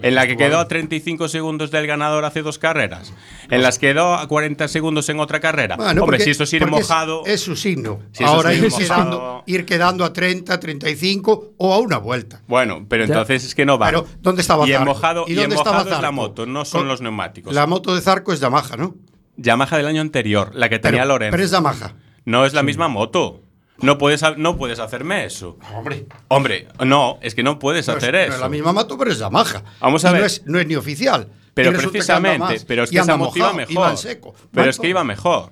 [0.00, 3.12] En la que quedó a 35 segundos del ganador hace dos carreras.
[3.50, 5.76] En las quedó a 40 segundos en otra carrera.
[5.76, 7.22] Bueno, Hombre, porque- si esto es ir porque es- mojado.
[7.26, 8.00] Es, su signo.
[8.12, 12.42] Si Ahora es ir, mojado- quedando, ir quedando a 30, 35 o a una vuelta.
[12.46, 13.12] Bueno, pero Ya.
[13.14, 13.86] entonces es que no va.
[13.86, 14.94] Pero, ¿dónde estaba Y en Zarco?
[14.94, 17.54] mojado, ¿Y y en dónde estaba mojado es la moto, no son Con- los neumáticos.
[17.54, 18.94] La moto de Zarco es Yamaha, ¿no?
[19.36, 21.32] Yamaha del año anterior, la que tenía Pero, Lorenzo.
[21.32, 21.94] pero es Yamaha.
[22.24, 23.42] No es la misma moto.
[23.82, 25.58] No puedes, no puedes hacerme eso.
[25.74, 28.34] Hombre, Hombre, no, es que no puedes no es, hacer no eso.
[28.34, 29.62] es la misma moto, pero es Yamaha.
[29.80, 30.20] Vamos a Y ver.
[30.22, 31.28] No es, no es ni oficial.
[31.54, 33.98] Pero precisamente, más, pero es que esa moto iba mojado, y va mejor.
[33.98, 34.34] seco.
[34.52, 35.50] Pero es que iba mejor.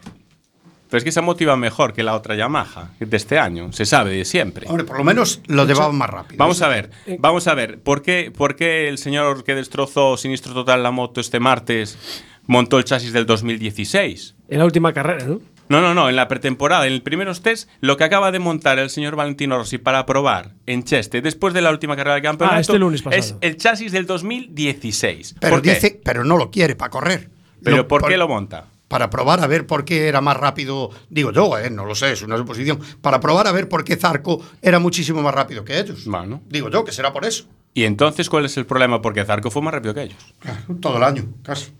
[0.89, 3.73] Pero es que esa moto iba mejor que la otra Yamaha de este año.
[3.73, 4.67] Se sabe de siempre.
[4.69, 6.39] Hombre, por lo menos lo llevaban más rápido.
[6.39, 7.81] Vamos a ver, vamos a ver.
[7.81, 11.99] ¿Por qué, ¿Por qué el señor que destrozó Sinistro Total la moto este martes
[12.47, 14.35] montó el chasis del 2016?
[14.49, 15.41] En la última carrera, ¿no?
[15.71, 18.79] No, no, no, en la pretemporada, en el primeros test, lo que acaba de montar
[18.81, 22.57] el señor Valentino Rossi para probar en Cheste, después de la última carrera del campeonato,
[22.57, 25.37] Ah, este lunes es el chasis del 2016.
[25.41, 25.75] Pero ¿Por qué?
[25.75, 27.31] dice, pero no lo quiere para correr.
[27.63, 28.67] ¿Pero Lo- por qué lo monta?
[28.89, 32.11] para probar a ver por qué era más rápido, digo yo, eh, no lo sé,
[32.11, 35.79] es una suposición, para probar a ver por qué Zarco era muchísimo más rápido que
[35.79, 36.05] ellos.
[36.07, 36.43] Bueno.
[36.49, 37.45] Digo yo que será por eso.
[37.73, 39.01] ¿Y entonces cuál es el problema?
[39.01, 40.35] Porque Zarco fue más rápido que ellos.
[40.81, 41.71] Todo el año, casi.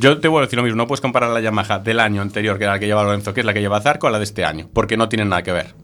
[0.00, 2.56] Yo te vuelvo a decir lo mismo, no puedes comparar la Yamaha del año anterior,
[2.56, 4.24] que era la que lleva Lorenzo, que es la que lleva Zarco, a la de
[4.24, 5.74] este año, porque no tienen nada que ver.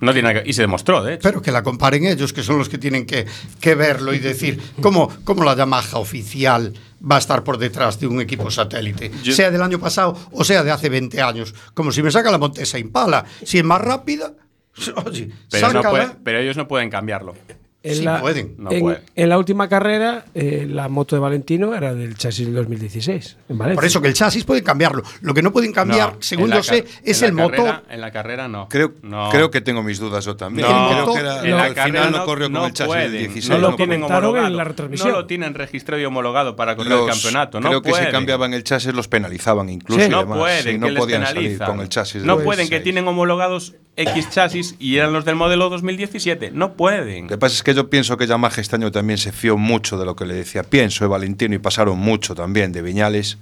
[0.00, 1.22] No tiene nada que Y se demostró, de hecho.
[1.24, 3.26] Pero que la comparen ellos, que son los que tienen que,
[3.60, 8.06] que verlo y decir cómo, cómo la Yamaha oficial va a estar por detrás de
[8.06, 11.54] un equipo satélite, Yo- sea del año pasado o sea de hace 20 años.
[11.74, 13.24] Como si me saca la Montesa Impala.
[13.42, 14.32] Si es más rápida,
[15.04, 17.34] oye, Pero, no puede- pero ellos no pueden cambiarlo.
[17.82, 18.56] En Sí la, pueden.
[18.58, 19.02] No en, pueden.
[19.16, 23.56] en la última carrera, eh, la moto de Valentino era del chasis del 2016, en
[23.56, 23.74] Valencia.
[23.76, 25.02] Por eso que el chasis pueden cambiarlo.
[25.22, 27.56] Lo que no pueden cambiar, No, según yo sé, es el la motor.
[27.56, 28.68] carrera- en la carrera no.
[28.68, 29.30] Creo, No.
[29.30, 30.68] creo que tengo mis dudas yo también.
[30.68, 33.04] No, creo que era- en la al carrera final no corrió con el chasis del
[33.08, 33.48] pueden, 16.
[33.48, 34.56] No lo no tienen comentaron en homologado.
[34.56, 35.08] la retransmisión.
[35.10, 37.60] No lo tienen registrado y homologado para correr Los- el campeonato.
[37.60, 38.06] No creo que pueden.
[38.06, 40.00] si cambiaban el chasis los penalizaban incluso.
[40.00, 40.06] Sí.
[40.06, 40.38] y No demás.
[40.38, 41.66] pueden, Sí, que no les podían salir penalizan.
[41.66, 42.24] con el chasis.
[42.24, 42.82] No pueden, que 16.
[42.82, 46.50] tienen homologados X chasis y eran los del modelo 2017.
[46.52, 47.24] No pueden.
[47.24, 49.98] Lo que pasa es que yo pienso que Yamaha este año también se fió mucho
[49.98, 50.62] de lo que le decía.
[50.62, 53.38] Pienso de Valentino y pasaron mucho también de Viñales.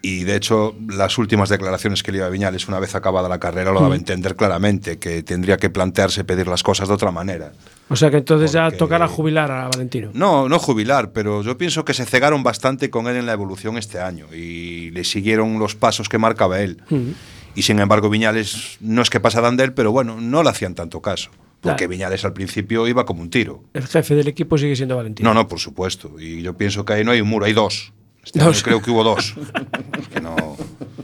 [0.00, 3.40] Y de hecho, las últimas declaraciones que le iba a Viñales una vez acabada la
[3.40, 4.00] carrera lo daba a Mm.
[4.00, 7.52] entender claramente que tendría que plantearse pedir las cosas de otra manera.
[7.88, 10.10] O sea que entonces ya tocará jubilar a Valentino.
[10.14, 13.76] No, no jubilar, pero yo pienso que se cegaron bastante con él en la evolución
[13.76, 16.80] este año y le siguieron los pasos que marcaba él.
[16.90, 17.10] Mm.
[17.56, 20.76] Y sin embargo, Viñales no es que pasaran de él, pero bueno, no le hacían
[20.76, 21.30] tanto caso.
[21.60, 21.90] Porque Claro.
[21.90, 23.64] Viñales al principio iba como un tiro.
[23.74, 25.28] El jefe del equipo sigue siendo Valentino.
[25.28, 26.12] No, no, por supuesto.
[26.20, 27.92] Y yo pienso que ahí no hay un muro, hay dos.
[28.24, 28.56] Este Dos.
[28.58, 29.34] año creo que hubo dos.
[30.12, 30.36] que no.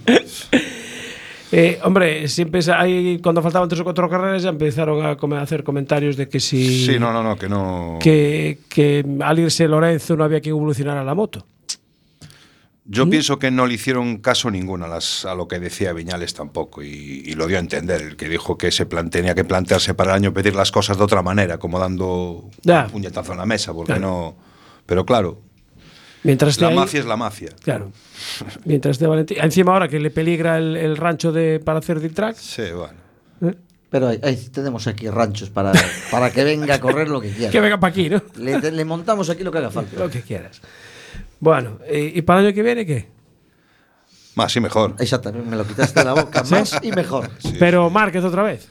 [1.57, 6.17] Eh, hombre, siempre hay, cuando faltaban tres o cuatro carreras ya empezaron a hacer comentarios
[6.17, 7.99] de que si Sí, no, no, no, que no.
[8.03, 11.47] que, que al irse Lorenzo no había que evolucionar a la moto.
[12.87, 16.35] Yo pienso que no le hicieron caso ninguno a, las, a lo que decía Viñales
[16.35, 19.43] tampoco y, y lo dio a entender, el que dijo que se plan- tenía que
[19.45, 22.85] plantearse para el año pedir las cosas de otra manera, como dando Ya.
[22.85, 24.01] un puñetazo en la mesa, porque Claro.
[24.07, 24.37] no...
[24.85, 25.41] Pero claro,
[26.25, 27.51] Mientras la ahí- mafia es la mafia.
[27.63, 27.91] Claro.
[28.67, 29.43] Mientras esté Valentino.
[29.43, 32.37] Encima ahora que le peligra el, el rancho de para hacer dirt track.
[32.37, 32.95] Sí, bueno.
[33.43, 33.55] ¿eh?
[33.91, 35.73] Pero ahí, ahí tenemos aquí ranchos para,
[36.11, 37.51] para que venga a correr lo que quiera.
[37.53, 38.23] Que venga para aquí, ¿no?
[38.37, 39.99] Le, le montamos aquí lo que haga falta.
[39.99, 40.61] Lo que quieras.
[41.41, 43.09] Bueno, eh, ¿y para el año que viene qué?
[44.35, 44.95] Más y mejor.
[44.99, 46.43] Exactamente, me lo quitaste de la boca.
[46.51, 47.31] Más y mejor.
[47.59, 48.69] Pero Márquez otra vez.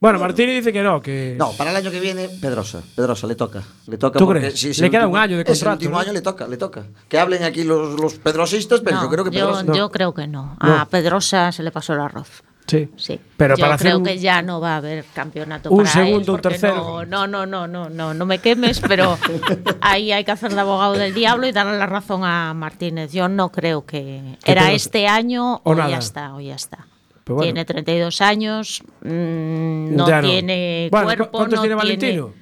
[0.00, 1.36] Bueno, Martini dice que no, que.
[1.38, 2.82] No, para el año que viene, Pedrosa.
[2.96, 3.62] Pedrosa, le toca.
[3.86, 4.58] Le toca ¿Tú crees?
[4.58, 5.98] si es Le queda último- un año de es el contrato, último ¿no?
[6.00, 6.84] año le toca, le toca.
[7.08, 9.72] Que hablen aquí los, los pedrosistas, pero No, yo creo que yo, Pedrosa.
[9.78, 10.56] yo creo que no.
[10.60, 10.76] No.
[10.80, 12.42] A Pedrosa se le pasó el arroz.
[12.72, 12.88] Sí.
[12.96, 13.20] Sí.
[13.36, 15.90] Pero yo para hacer creo un- que ya no va a haber campeonato Un para
[15.90, 17.04] segundo, él, un tercero.
[17.06, 19.18] No, no, no, no, no, no me quemes, pero
[19.80, 23.12] ahí hay que hacer de abogado del diablo y darle la razón a Martínez.
[23.12, 26.86] Yo no creo que era este año o o, ya está, o ya está.
[27.24, 27.42] Pero bueno.
[27.52, 30.28] Tiene 32 años, mm, no Ya no.
[30.28, 32.32] tiene Bueno, ¿cu- cuerpo, ¿cuántos no tiene Valentino?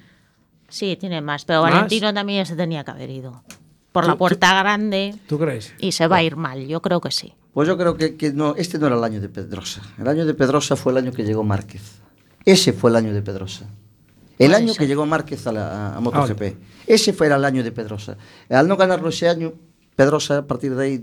[0.69, 1.73] Sí, tiene más, pero ¿Más?
[1.73, 3.43] Valentino también se tenía que haber ido.
[3.91, 5.73] Por ¿Tú- la tú- puerta grande ¿Tú crees?
[5.79, 7.33] y se va a ir mal, yo creo que sí.
[7.53, 9.81] Pues yo creo que, que no, este no era el año de Pedrosa.
[9.99, 11.99] El año de Pedrosa fue el año que llegó Márquez.
[12.45, 13.65] Ese fue el año de Pedrosa.
[14.39, 14.77] El año ser.
[14.79, 16.55] que llegó Márquez a, la, a- MotoGP.
[16.87, 18.15] Ese fue el año de Pedrosa.
[18.49, 19.53] Al no ganarlo ese año,
[19.95, 21.01] Pedrosa a partir de ahí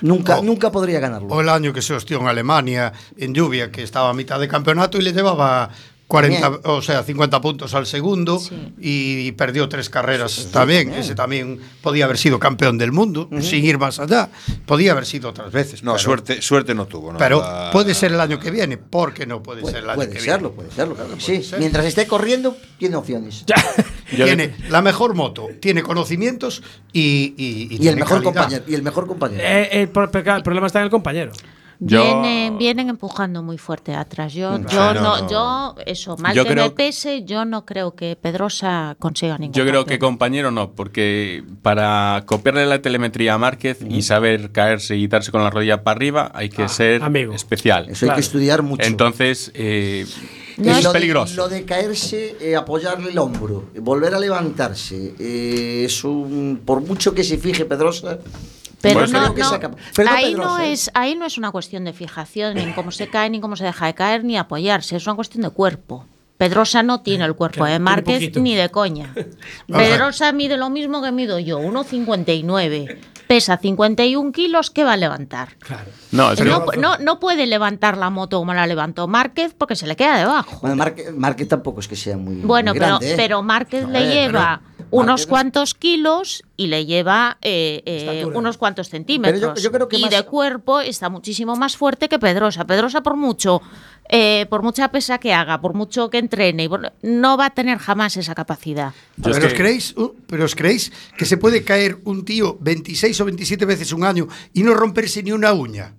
[0.00, 1.28] nunca, O- nunca podría ganarlo.
[1.28, 4.48] O el año que se hostió en Alemania, en lluvia, que estaba a mitad de
[4.48, 5.70] campeonato y le llevaba
[6.08, 6.60] 40, Bien.
[6.64, 8.54] o sea, 50 puntos al segundo Sí.
[8.78, 10.92] y perdió tres carreras también.
[10.92, 14.30] Ese también podía haber sido campeón del mundo, sin ir más allá.
[14.66, 15.82] Podía haber sido otras veces.
[15.82, 17.12] No, pero- suerte, suerte no tuvo.
[17.12, 17.18] ¿no?
[17.18, 18.76] Pero La- puede ser el año que viene.
[18.78, 20.54] ¿Por qué no puede, Puede, ser el año puede que serlo, viene?
[20.62, 21.48] puede serlo, claro que Puede sí.
[21.50, 21.58] ser.
[21.58, 23.44] Mientras esté corriendo, tiene opciones.
[24.08, 28.24] Tiene la mejor moto, tiene conocimientos y, y, y Y el tiene mejor calidad.
[28.42, 28.64] compañero.
[28.68, 29.42] Y el mejor compañero.
[29.44, 29.88] Eh, el, el
[30.42, 31.32] problema está en el compañero.
[31.78, 34.32] Yo- Vienen, vienen empujando muy fuerte atrás.
[34.32, 35.30] Yo, yo Claro, no, no.
[35.30, 39.52] yo, eso, mal Yo que me creo- pese, yo no creo que Pedrosa consiga ningún
[39.54, 44.96] Yo creo que compañero no, porque para copiarle la telemetría a Márquez y saber caerse
[44.96, 47.34] y darse con la rodilla para arriba hay que Ah, ser amigo.
[47.34, 47.84] especial.
[47.90, 48.14] Eso hay claro.
[48.16, 48.86] que estudiar mucho.
[48.86, 50.06] Entonces, eh,
[50.56, 51.36] No es es- lo de- peligroso.
[51.36, 57.14] lo de caerse, eh, apoyarle el hombro, volver a levantarse, eh, es un, por mucho
[57.14, 58.18] que se fije Pedrosa,
[58.80, 60.72] Pero Pues no, que no, ahí, no ¿eh?
[60.72, 63.56] es, ahí no es una cuestión de fijación, ni en cómo se cae, ni cómo
[63.56, 64.96] se deja de caer, ni apoyarse.
[64.96, 66.06] Es una cuestión de cuerpo.
[66.36, 69.14] Pedrosa no tiene el cuerpo de Márquez ni de coña.
[69.66, 72.98] Pedrosa mide lo mismo que mido yo, 1,59.
[73.26, 75.56] Pesa 51 kilos, ¿qué va a levantar?
[75.58, 75.90] Claro.
[76.12, 79.96] No, No, no, no puede levantar la moto como la levantó Márquez porque se le
[79.96, 80.58] queda debajo.
[80.60, 83.16] Bueno, Márquez, Márquez tampoco es que sea muy, Bueno, muy pero, grande, ¿eh?
[83.16, 84.60] pero Márquez le ver, lleva
[84.90, 89.40] unos cuantos kilos y le lleva eh, eh, unos cuantos centímetros.
[89.40, 92.64] Pero yo- yo creo que y más- de cuerpo está muchísimo más fuerte que Pedrosa.
[92.66, 93.60] Pedrosa por mucho,
[94.08, 97.50] eh, por mucha pesa que haga, por mucho que entrene, y por- no va a
[97.50, 98.92] tener jamás esa capacidad.
[99.22, 103.24] Pero, os creéis, uh, pero os creéis que se puede caer un tío 26 o
[103.26, 105.92] 27 veces un año y no romperse ni una uña.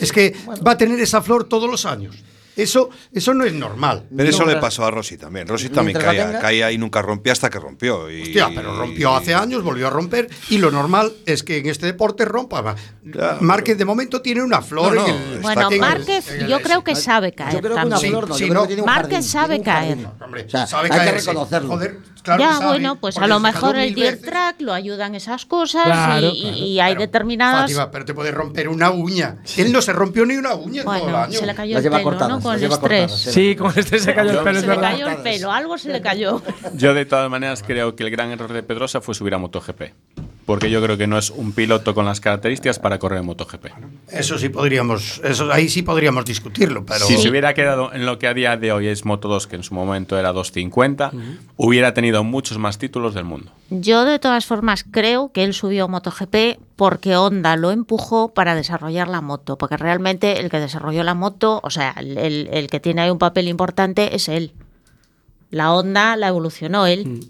[0.00, 0.34] Es que
[0.66, 2.16] va a tener esa flor todos los años.
[2.56, 4.04] Eso, eso no es normal.
[4.14, 5.48] Pero eso No, le pasó a Rosy también.
[5.48, 8.10] Rosy también caía, tenga- caía y nunca rompía hasta que rompió.
[8.10, 11.66] Y, Hostia, pero rompió hace años, volvió a romper y lo normal es que en
[11.66, 12.74] este deporte rompa.
[13.40, 16.40] Márquez de momento tiene una flor No, no, en el Bueno, en el- Márquez, en
[16.42, 17.54] el- yo creo que sabe caer.
[17.54, 18.12] Yo creo que una también.
[18.12, 18.62] flor no, Sí, yo creo no.
[18.62, 19.88] que tiene un Márquez jardín, sabe tiene un caer.
[20.04, 20.22] jardín.
[20.24, 21.68] Hombre, O sea, sabe hay que reconocerlo.
[21.68, 24.20] Joder, claro que ya, sabe, bueno, pues a lo mejor el veces.
[24.22, 26.56] Track lo ayudan esas cosas Claro, y, claro.
[26.56, 27.62] y hay determinadas.
[27.62, 29.38] Fátima, pero te puede romper una uña.
[29.56, 31.38] Él no se rompió ni una uña en todo el Bueno, año.
[31.38, 32.41] se le cayó el pelo, ¿no?
[32.42, 33.12] Con el estrés.
[33.12, 35.92] Sí, con el estrés se cayó el pelo, Se le cayó el pelo, algo se
[35.92, 36.42] le cayó.
[36.74, 39.82] Yo de todas maneras creo que el gran error de Pedrosa fue subir a MotoGP.
[40.44, 43.66] Porque yo creo que no es un piloto con las características para correr en MotoGP.
[44.08, 48.18] Eso sí podríamos, eso ahí sí podríamos discutirlo, pero Si se hubiera quedado en lo
[48.18, 51.12] que a día de hoy es Moto 2, que en su momento era 250,
[51.56, 53.52] hubiera tenido muchos más títulos del mundo.
[53.70, 58.56] Yo de todas formas creo que él subió a MotoGP porque Honda lo empujó para
[58.56, 62.80] desarrollar la moto, porque realmente el que desarrolló la moto, o sea, el, el- que
[62.80, 64.50] tiene ahí un papel importante es él.
[65.50, 67.20] La Honda la evolucionó él.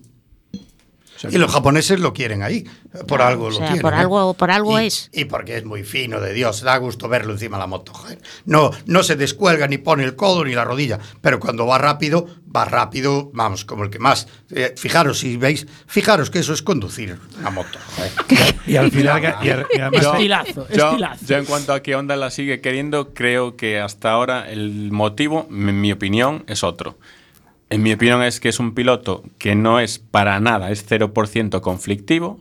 [1.30, 2.64] Y los japoneses lo quieren ahí,
[3.06, 3.82] por Claro, algo o lo sea, quieren.
[3.82, 3.96] por ¿eh?
[3.96, 5.10] algo- por algo Y- es.
[5.12, 7.92] Y porque es muy fino de Dios, da gusto verlo encima de la moto.
[7.94, 8.18] joder.
[8.44, 12.26] No, no se descuelga ni pone el codo ni la rodilla, pero cuando va rápido,
[12.54, 14.26] va rápido, vamos, como el que más.
[14.50, 17.78] Eh, fijaros si veis, fijaros que eso es conducir una moto.
[17.96, 18.12] joder.
[18.66, 21.24] Y al final, y al- y además- Estilazo, Yo, estilazo.
[21.26, 25.48] yo en cuanto a que Honda la sigue queriendo, creo que hasta ahora el motivo,
[25.50, 26.96] en mi opinión, es otro.
[27.72, 31.60] En mi opinión es que es un piloto que no es para nada, es 0%
[31.60, 32.38] conflictivo.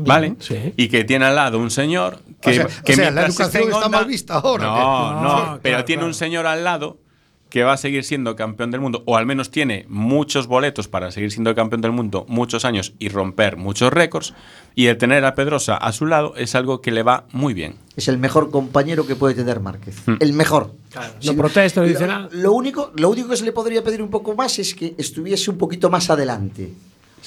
[0.00, 0.36] ¿Vale?
[0.76, 3.70] Y que tiene al lado un señor que, O sea- que o sea, la educación
[3.70, 5.14] está mal vista ahora, No, ¿o qué?
[5.14, 6.06] no, No, pero claro, tiene claro.
[6.06, 6.98] un señor al lado
[7.50, 11.10] que va a seguir siendo campeón del mundo, o al menos tiene muchos boletos para
[11.10, 14.32] seguir siendo campeón del mundo muchos años y romper muchos récords.
[14.76, 17.74] Y el tener a Pedrosa a su lado es algo que le va muy bien.
[17.96, 19.96] Es el mejor compañero que puede tener Márquez.
[20.06, 20.14] Mm.
[20.20, 20.72] El mejor.
[21.24, 22.28] no protesta, no dice lo, nada.
[22.32, 25.50] Lo único, lo único que se le podría pedir un poco más es que estuviese
[25.50, 26.72] un poquito más adelante.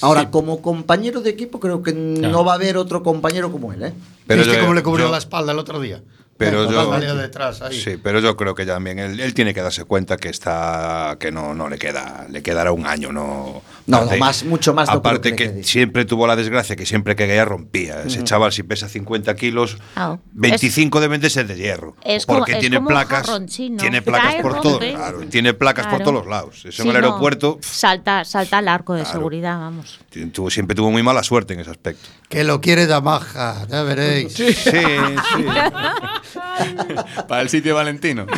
[0.01, 3.83] Ahora, como compañero de equipo, creo que no va a haber otro compañero como él.
[3.83, 3.93] ¿eh?
[4.25, 6.01] Pero ¿Viste yo- cómo le cubrió yo- la espalda el otro día?
[6.45, 7.79] Pero yo, detrás ahí.
[7.79, 11.31] sí, pero yo creo que también él, él tiene que darse cuenta que está que
[11.31, 14.89] no, no le queda le quedará un año no No, aparte- no, más- mucho más
[14.89, 18.25] aparte que, que siempre tuvo la desgracia que siempre que caía rompía ese Ujú.
[18.25, 22.53] chaval si pesa 50 kilos Ah, 25 deben de ser de hierro Es como- porque
[22.53, 23.77] es tiene como un placas jarrón chino.
[23.77, 26.03] tiene placas por todos claro, tiene placas por Claro.
[26.11, 27.07] todos los lados eso Sí, en el no.
[27.07, 29.99] aeropuerto Salta, salta al arco de seguridad, vamos.
[30.33, 34.33] tuvo, siempre tuvo muy mala suerte en ese aspecto Que lo quiere Yamaha, ya veréis.
[34.33, 34.71] Sí, sí.
[37.27, 38.25] Para el sitio Valentino.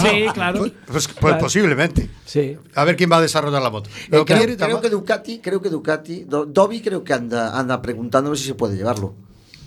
[0.00, 0.60] Sí, claro.
[0.60, 1.38] Pues, pues Claro.
[1.38, 2.08] posiblemente.
[2.24, 2.56] Sí.
[2.74, 3.88] A ver quién va a desarrollar la moto.
[3.90, 7.80] Eh, creo, quiere creo que Ducati, creo que Ducati, Do- Dobby creo que anda, anda
[7.80, 9.14] preguntándome si se puede llevarlo.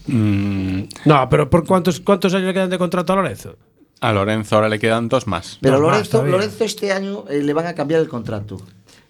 [0.07, 3.55] No, pero ¿por cuántos, cuántos años le quedan de contrato a Lorenzo?
[4.01, 5.57] A Lorenzo ahora le quedan dos más.
[5.61, 6.24] Pero Dos Lorenzo.
[6.26, 8.57] Lorenzo este año eh, le van a cambiar el contrato.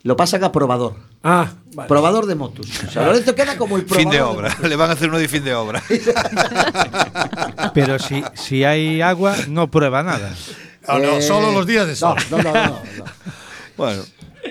[0.08, 0.96] Lo pasan a probador.
[1.22, 1.90] Ah, vale.
[1.90, 2.66] Probador de motos.
[2.88, 4.04] O sea, Lorenzo queda como el probador.
[4.04, 5.84] fin de obra le van a hacer uno de fin de obra
[7.74, 10.34] Pero si, si hay agua, no prueba nada.
[10.88, 12.16] No, Eh, solo los días de sol.
[12.32, 12.82] No, no, no, no, no.
[13.78, 14.02] bueno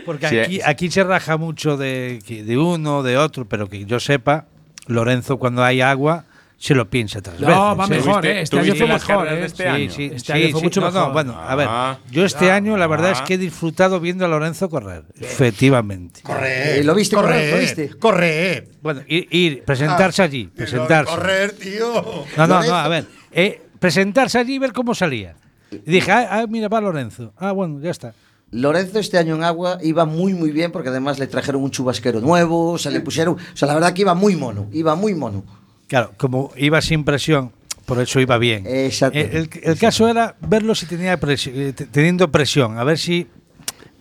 [0.04, 3.98] Porque Sí, aquí, aquí se raja mucho de, de uno, de otro, pero que yo
[3.98, 4.44] sepa,
[4.88, 6.24] Lorenzo cuando hay agua
[6.58, 7.60] se lo piensa tres No, veces.
[7.60, 7.88] va ¿eh?
[7.98, 8.40] mejor, ¿Tuviste- ¿eh?
[8.40, 9.44] Este año fue mejor, ¿eh?
[9.44, 9.90] este Sí, año?
[9.90, 10.64] sí, Este sí, año fue sí.
[10.66, 11.12] mucho No, no, mejor.
[11.12, 11.98] bueno, a ver, Ah.
[12.10, 13.24] yo este año la verdad es Ah.
[13.24, 16.22] que he disfrutado viendo a Lorenzo correr, efectivamente.
[16.22, 16.78] Correr.
[16.78, 17.50] Eh, ¿lo viste correr?
[17.50, 17.52] Correr.
[17.52, 17.98] ¿Lo viste?
[17.98, 18.68] Correr.
[18.82, 21.10] Bueno, ir, ir, presentarse allí, presentarse.
[21.10, 22.24] Correr, tío.
[22.36, 25.36] No, no, no, a ver, eh, presentarse allí y ver cómo salía.
[25.70, 27.32] Y dije, ah, ah, mira, va Lorenzo.
[27.36, 28.14] Ah, bueno, ya está.
[28.52, 32.20] Lorenzo este año en agua iba muy muy bien porque además le trajeron un chubasquero
[32.20, 35.44] nuevo, se le pusieron, o sea, la verdad que iba muy mono, iba muy mono.
[35.88, 37.52] Claro, como iba sin presión,
[37.84, 38.64] por eso iba bien.
[38.66, 39.18] Exacto.
[39.18, 43.28] El, el caso era verlo si tenía presi- eh, te- teniendo presión, a ver si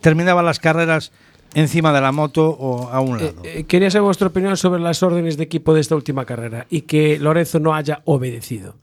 [0.00, 1.12] terminaba las carreras
[1.54, 3.42] encima de la moto o a un Eh, lado.
[3.44, 6.82] eh, quería saber vuestra opinión sobre las órdenes de equipo de esta última carrera y
[6.82, 8.76] que Lorenzo no haya obedecido.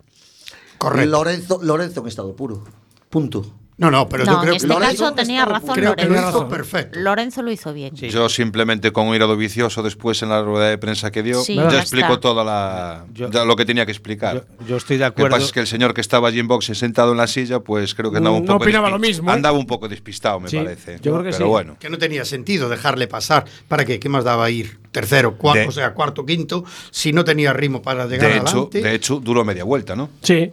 [0.78, 1.12] Correcto.
[1.12, 2.64] Lorenzo, Lorenzo en estado puro.
[3.10, 3.46] Punto.
[3.76, 6.10] No, no, pero no, yo creo en este que caso tenía razón creo que lo
[6.10, 6.30] Lorenzo.
[6.30, 7.00] hizo perfecto.
[7.00, 7.96] Lorenzo lo hizo bien.
[7.96, 11.56] Yo simplemente con un irado vicioso después en la rueda de prensa que dio, Sí,
[11.56, 14.46] ya, ya explicó toda la, ya lo que tenía que explicar.
[14.68, 15.38] Yo estoy de Lo que acuerdo.
[15.38, 17.96] pasa es que el señor que estaba allí en boxe sentado en la silla, pues
[17.96, 19.34] creo que andaba un No poco opinaba lo mismo, ¿eh?
[19.34, 20.98] Andaba un poco despistado, me Sí, parece.
[21.02, 21.44] yo creo que Pero sí.
[21.44, 21.76] bueno.
[21.80, 23.46] Que no tenía sentido dejarle pasar.
[23.68, 24.00] ¿Para qué?
[24.00, 24.80] ¿Qué más daba ir?
[24.92, 28.48] Tercero, cuarto, De- o sea, cuarto, quinto, si no tenía ritmo para llegar De hecho,
[28.50, 28.82] adelante.
[28.82, 30.12] de hecho, duró media vuelta, ¿no?
[30.22, 30.52] Sí.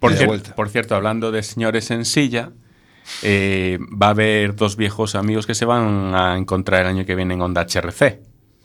[0.00, 0.54] Por, Media cier- vuelta.
[0.54, 2.50] por cierto, hablando de señores en silla,
[3.22, 7.14] eh, va a haber dos viejos amigos que se van a encontrar el año que
[7.14, 8.20] viene en Onda HRC.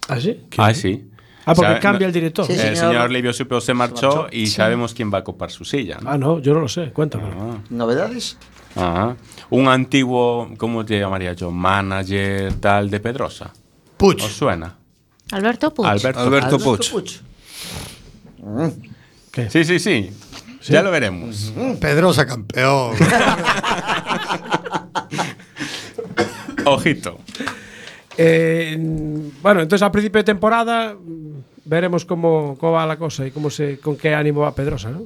[0.10, 0.42] ¿Ah, sí?
[0.58, 1.10] Ah, sí.
[1.46, 2.46] Ah, porque O sea, cambia el director.
[2.46, 3.10] Sí, el señor.
[3.12, 4.28] Livio Supio se marchó, marchó.
[4.32, 4.54] y Sí.
[4.54, 5.98] sabemos quién va a ocupar su silla.
[6.02, 6.10] ¿no?
[6.10, 6.92] Ah, no, yo no lo sé.
[6.92, 7.26] Cuéntame.
[7.38, 7.58] Ah.
[7.70, 8.38] ¿Novedades?
[8.76, 9.18] Ajá.
[9.50, 11.52] Un antiguo, ¿cómo te llamaría yo?
[11.52, 13.52] Manager tal de Pedrosa.
[13.98, 14.24] Puch.
[14.24, 14.76] ¿Os suena?
[15.32, 15.88] Alberto Puig.
[15.90, 17.22] Alberto, Alberto Puig.
[19.32, 19.50] ¿Qué?
[19.50, 20.12] Sí, sí, sí.
[20.68, 21.53] Ya lo veremos.
[21.80, 22.95] Pedrosa campeón.
[26.66, 27.20] Ojito.
[28.18, 28.78] Eh,
[29.41, 30.95] bueno, entonces al principio de temporada
[31.66, 35.03] veremos cómo, cómo va la cosa y cómo se, con qué ánimo va Pedrosa, ¿no?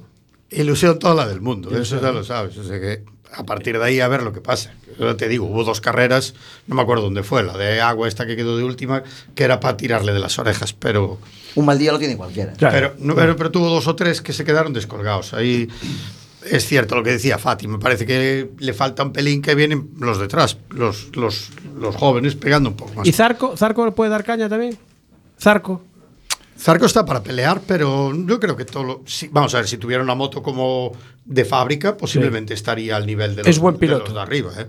[0.49, 1.99] Ilusión toda la del mundo, Ilusión.
[1.99, 2.57] eso ya lo sabes.
[2.57, 3.03] O sea que
[3.33, 4.73] a partir de ahí a ver lo que pasa.
[4.99, 6.33] Yo te digo, hubo dos carreras,
[6.67, 9.03] no me acuerdo dónde fue, la de agua esta que quedó de última,
[9.35, 11.19] que era para tirarle de las orejas, pero
[11.55, 12.53] Un mal día lo tiene cualquiera.
[12.53, 12.73] Claro.
[12.73, 15.33] pero, no, pero, pero tuvo dos o tres que se quedaron descolgados.
[15.33, 15.67] Ahí
[16.49, 19.89] es cierto lo que decía Fati, me parece que le falta un pelín que vienen
[19.99, 21.49] los detrás, los, los,
[21.79, 23.07] los jóvenes pegando un poco más.
[23.07, 23.55] ¿Y Zarco?
[23.57, 24.77] ¿Zarco puede dar caña también?
[25.39, 25.83] ¿Zarco?
[26.57, 29.77] Zarco está para pelear, pero yo creo que todo lo, sí, vamos a ver, si
[29.77, 30.91] tuviera una moto como
[31.25, 34.05] de fábrica, posiblemente estaría al nivel de los, Es buen de piloto.
[34.05, 34.65] los de arriba, ¿eh?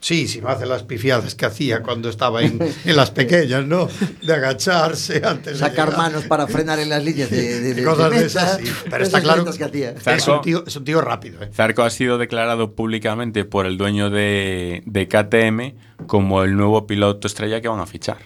[0.00, 3.88] Sí, si no hace las pifiadas que hacía cuando estaba en, en las pequeñas, ¿no?
[4.20, 8.10] De agacharse antes de Sacar manos para frenar en las líneas de, de, de- Cosas
[8.10, 8.64] de esas, sí.
[8.90, 9.94] Pero está claro que hacía.
[10.14, 11.48] Es un tío, es un tío rápido, ¿eh?
[11.54, 17.26] Zarco ha sido declarado públicamente por el dueño de, de KTM como el nuevo piloto
[17.26, 18.18] estrella que van a fichar.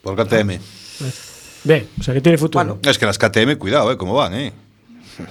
[0.00, 0.52] Por KTM.
[1.66, 2.64] Bien, o sea que tiene futuro.
[2.64, 3.96] Bueno, Es que las KTM, cuidado, ¿eh?
[3.96, 4.52] ¿Cómo van, eh?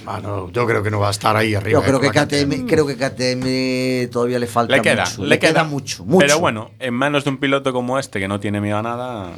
[0.05, 1.79] Ah, no, yo creo que no va a estar ahí arriba.
[1.79, 2.11] yo creo ¿eh?
[2.11, 5.23] que KTM, creo que KTM todavía le falta Le queda, mucho.
[5.25, 6.17] le, queda, mucho, mucho.
[6.25, 9.31] Pero bueno, en manos de un piloto como este que no tiene miedo a nada.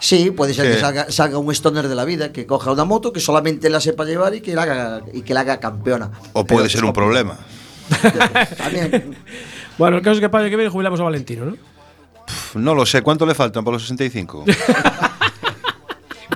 [0.00, 0.72] Sí, puede ser Sí.
[0.74, 3.80] que salga, salga un stoner de la vida, que coja una moto que solamente la
[3.80, 6.10] sepa llevar y que la haga, y que la haga campeona.
[6.32, 7.38] O puede Pero ser un problema.
[8.58, 9.16] También,
[9.78, 11.56] Bueno, el caso es que para el que viene jubilamos a Valentino, ¿no?
[12.54, 14.44] No lo sé, ¿cuánto le faltan para los 65?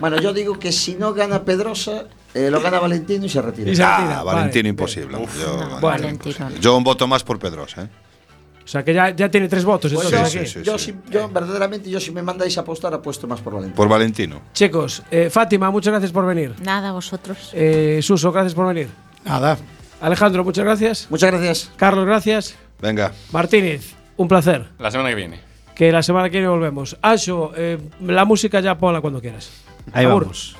[0.09, 2.05] bueno, yo digo que si no gana Pedrosa,
[2.35, 3.71] eh, lo gana Valentino y se retira.
[3.71, 4.69] Y se ah, Valentino vale.
[4.69, 5.19] imposible.
[5.41, 6.51] yo, No, Valentino.
[6.51, 6.57] no.
[6.57, 7.89] yo un voto más por Pedrosa, ¿eh?
[8.65, 9.93] O sea que ya, ya tiene tres votos.
[9.93, 10.47] Pues entonces, aquí.
[10.47, 10.65] sí, sí.
[10.65, 13.77] yo, si- yo, verdaderamente, yo si me mandáis a apostar, apuesto más por Valentino.
[13.77, 14.41] Por Valentino.
[14.53, 16.53] Chicos, eh, Fátima, muchas gracias por venir.
[16.63, 17.51] Nada, vosotros.
[17.53, 18.89] Eh, Suso, gracias por venir.
[19.25, 19.57] Nada.
[20.01, 21.07] Alejandro, muchas gracias.
[21.11, 21.71] Muchas gracias.
[21.77, 22.57] Carlos, gracias.
[22.81, 23.13] Venga.
[23.33, 24.67] Martínez, un placer.
[24.79, 25.41] La semana que viene.
[25.77, 26.97] Que la semana que viene volvemos.
[27.03, 29.49] Asho, eh, la música ya ponla cuando quieras.
[29.93, 30.57] Ahí vamos.